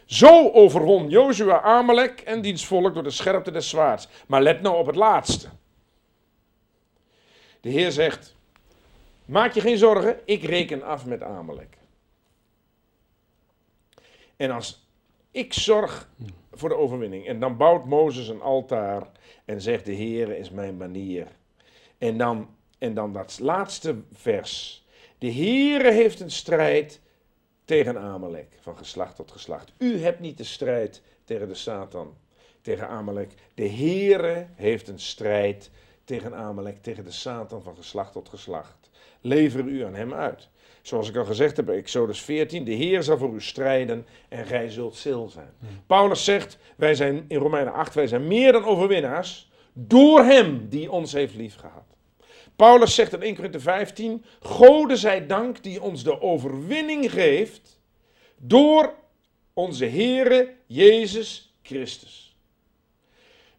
Zo 0.10 0.52
overwon 0.52 1.10
Jozua 1.10 1.62
Amalek 1.62 2.20
en 2.20 2.42
diens 2.42 2.66
volk 2.66 2.94
door 2.94 3.04
de 3.04 3.10
scherpte 3.10 3.52
des 3.52 3.70
zwaards. 3.70 4.08
Maar 4.28 4.42
let 4.42 4.62
nou 4.62 4.78
op 4.78 4.86
het 4.86 4.96
laatste. 4.96 5.50
De 7.62 7.70
Heer 7.70 7.92
zegt: 7.92 8.36
Maak 9.26 9.54
je 9.54 9.62
geen 9.62 9.78
zorgen, 9.78 10.20
ik 10.26 10.44
reken 10.44 10.84
af 10.84 11.06
met 11.06 11.24
Amalek. 11.24 11.78
En 14.36 14.52
als 14.52 14.88
ik 15.32 15.54
zorg 15.54 16.10
voor 16.52 16.70
de 16.70 16.76
overwinning. 16.76 17.28
En 17.28 17.40
dan 17.40 17.58
bouwt 17.58 17.86
Mozes 17.86 18.28
een 18.28 18.42
altaar 18.42 19.08
en 19.46 19.62
zegt, 19.62 19.86
de 19.86 19.96
Heere 19.96 20.38
is 20.38 20.50
mijn 20.50 20.78
manier. 20.78 21.28
En 21.98 22.18
dan, 22.18 22.50
en 22.78 22.94
dan 22.94 23.14
dat 23.14 23.40
laatste 23.42 23.96
vers. 24.14 24.84
De 25.18 25.34
Heere 25.34 25.92
heeft 25.92 26.20
een 26.20 26.32
strijd 26.32 27.02
tegen 27.70 28.00
Amalek, 28.00 28.48
van 28.62 28.78
geslacht 28.78 29.16
tot 29.16 29.32
geslacht. 29.32 29.72
U 29.78 30.02
hebt 30.02 30.20
niet 30.20 30.38
de 30.38 30.44
strijd 30.44 31.02
tegen 31.24 31.48
de 31.48 31.54
Satan, 31.56 32.14
tegen 32.62 32.88
Amalek. 32.88 33.32
De 33.54 33.70
Heere 33.70 34.48
heeft 34.56 34.88
een 34.88 35.00
strijd 35.00 35.70
tegen 36.04 36.36
Amalek, 36.36 36.82
tegen 36.82 37.04
de 37.04 37.12
Satan 37.12 37.62
van 37.62 37.76
geslacht 37.76 38.12
tot 38.12 38.30
geslacht. 38.30 38.90
Lever 39.22 39.66
u 39.66 39.84
aan 39.84 39.94
hem 39.94 40.14
uit. 40.14 40.50
Zoals 40.82 41.10
ik 41.10 41.16
al 41.16 41.26
gezegd 41.26 41.58
heb, 41.58 41.70
Exodus 41.70 42.22
14, 42.22 42.64
de 42.64 42.72
Heer 42.72 43.04
zal 43.04 43.18
voor 43.18 43.34
u 43.34 43.42
strijden 43.42 44.06
en 44.30 44.46
gij 44.46 44.70
zult 44.70 44.96
stil 44.96 45.28
zijn. 45.28 45.54
Paulus 45.88 46.24
zegt, 46.24 46.58
wij 46.76 46.96
zijn 46.96 47.26
in 47.28 47.38
Romeinen 47.38 47.74
8, 47.74 47.94
wij 47.94 48.08
zijn 48.08 48.28
meer 48.28 48.52
dan 48.52 48.66
overwinnaars 48.66 49.52
door 49.74 50.24
hem 50.24 50.70
die 50.70 50.92
ons 50.92 51.14
heeft 51.14 51.36
liefgehad. 51.36 51.98
Paulus 52.60 52.96
zegt 52.96 53.14
in 53.14 53.22
1 53.22 53.36
Corinthië 53.36 53.60
15, 53.60 54.26
Gode 54.40 54.96
zij 54.96 55.28
dank 55.28 55.64
die 55.64 55.82
ons 55.82 56.04
de 56.04 56.22
overwinning 56.22 57.12
geeft 57.12 57.80
door 58.38 58.94
onze 59.54 59.86
Heere 59.86 60.56
Jezus 60.66 61.56
Christus. 61.62 62.36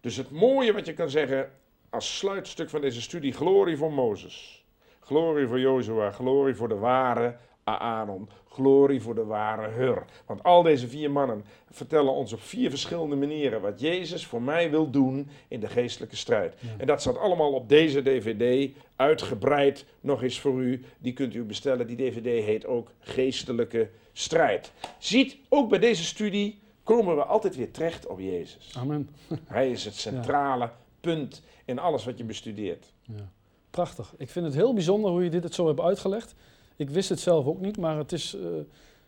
Dus 0.01 0.17
het 0.17 0.31
mooie 0.31 0.73
wat 0.73 0.87
je 0.87 0.93
kan 0.93 1.11
zeggen 1.11 1.53
als 1.91 2.19
sluitstuk 2.19 2.71
van 2.71 2.81
deze 2.81 3.01
studie, 3.03 3.33
glorie 3.33 3.77
voor 3.77 3.93
Mozes. 3.93 4.65
Glorie 5.01 5.47
voor 5.47 5.61
Jozua, 5.61 6.11
glorie 6.11 6.55
voor 6.55 6.69
de 6.69 6.79
ware 6.79 7.37
Aaron, 7.78 8.28
glorie 8.48 9.02
voor 9.02 9.14
de 9.14 9.24
ware 9.24 9.68
Hur. 9.68 10.04
Want 10.26 10.42
al 10.42 10.62
deze 10.62 10.88
vier 10.88 11.11
mannen 11.11 11.44
vertellen 11.70 12.12
ons 12.12 12.33
op 12.33 12.40
vier 12.40 12.70
verschillende 12.70 13.16
manieren 13.16 13.61
wat 13.61 13.80
Jezus 13.80 14.26
voor 14.26 14.42
mij 14.42 14.70
wil 14.70 14.90
doen 14.90 15.28
in 15.48 15.61
de 15.61 15.68
geestelijke 15.68 16.16
strijd. 16.16 16.54
En 16.78 16.87
dat 16.87 17.00
staat 17.00 17.18
allemaal 17.18 17.52
op 17.52 17.68
deze 17.68 18.02
DVD, 18.02 18.70
uitgebreid 18.96 19.85
nog 20.00 20.22
eens 20.22 20.40
voor 20.40 20.61
u. 20.61 20.85
Die 20.98 21.12
kunt 21.12 21.35
u 21.35 21.42
bestellen. 21.42 21.87
Die 21.87 21.96
DVD 21.96 22.44
heet 22.44 22.66
ook 22.66 22.90
Geestelijke 22.98 23.90
Strijd. 24.12 24.72
Ziet, 24.98 25.37
ook 25.48 25.68
bij 25.68 25.78
deze 25.78 26.04
studie 26.04 26.61
komen 26.83 27.16
we 27.16 27.24
altijd 27.24 27.56
weer 27.56 27.70
terecht 27.70 28.06
op 28.06 28.18
Jezus. 28.18 28.74
Amen. 28.76 29.11
Hij 29.44 29.70
is 29.70 29.85
het 29.85 29.94
centrale 29.94 30.70
punt 31.00 31.42
in 31.64 31.78
alles 31.78 32.04
wat 32.04 32.18
je 32.18 32.24
bestudeert. 32.24 32.92
Ja. 33.02 33.30
Prachtig. 33.70 34.14
Ik 34.18 34.30
vind 34.30 34.46
het 34.46 34.54
heel 34.54 34.74
bijzonder 34.74 35.11
hoe 35.11 35.24
je 35.24 35.30
dit 35.30 35.42
het 35.42 35.54
zo 35.54 35.66
hebt 35.66 35.80
uitgelegd. 35.80 36.35
Ik 36.81 36.90
wist 36.90 37.09
het 37.09 37.21
zelf 37.21 37.47
ook 37.47 37.61
niet, 37.61 37.77
maar 37.77 37.97
het 37.97 38.12
is 38.12 38.35
uh, 38.35 38.43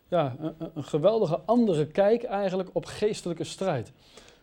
ja, 0.08 0.36
een, 0.38 0.54
een, 0.74 0.84
geweldige 0.84 1.40
andere 1.44 1.86
kijk 1.86 2.22
eigenlijk 2.22 2.68
op 2.72 2.84
geestelijke 2.84 3.44
strijd. 3.44 3.92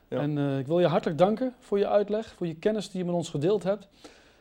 Ja. 0.07 0.19
En 0.19 0.37
uh, 0.37 0.59
ik 0.59 0.67
wil 0.67 0.79
je 0.79 0.87
hartelijk 0.87 1.17
danken 1.17 1.53
voor 1.59 1.77
je 1.77 1.87
uitleg, 1.87 2.33
voor 2.37 2.47
je 2.47 2.55
kennis 2.55 2.89
die 2.89 2.99
je 2.99 3.05
met 3.05 3.15
ons 3.15 3.29
gedeeld 3.29 3.63
hebt. 3.63 3.87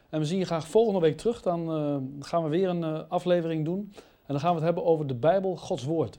En 0.08 0.18
we 0.18 0.26
zien 0.26 0.38
je 0.38 0.44
graag 0.44 0.68
volgende 0.68 1.00
week 1.00 1.16
terug. 1.16 1.42
Dan 1.42 1.60
uh, 1.60 2.24
gaan 2.24 2.42
we 2.42 2.48
weer 2.48 2.68
een 2.68 3.08
aflevering 3.08 3.64
doen. 3.64 3.92
En 3.94 4.34
dan 4.34 4.40
gaan 4.40 4.50
we 4.50 4.56
het 4.56 4.64
hebben 4.64 4.84
over 4.84 5.06
de 5.06 5.14
Bijbel, 5.14 5.56
Gods 5.56 5.84
Woord. 5.84 6.18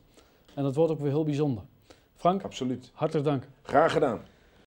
En 0.54 0.64
dat 0.64 0.76
wordt 0.76 0.92
ook 0.92 1.00
weer 1.00 1.12
heel 1.12 1.24
bijzonder. 1.24 1.64
Frank, 2.16 2.44
Absoluut. 2.44 2.92
hartelijk 2.94 3.26
dank. 3.26 3.44
Graag 3.62 3.92
gedaan. 3.92 4.20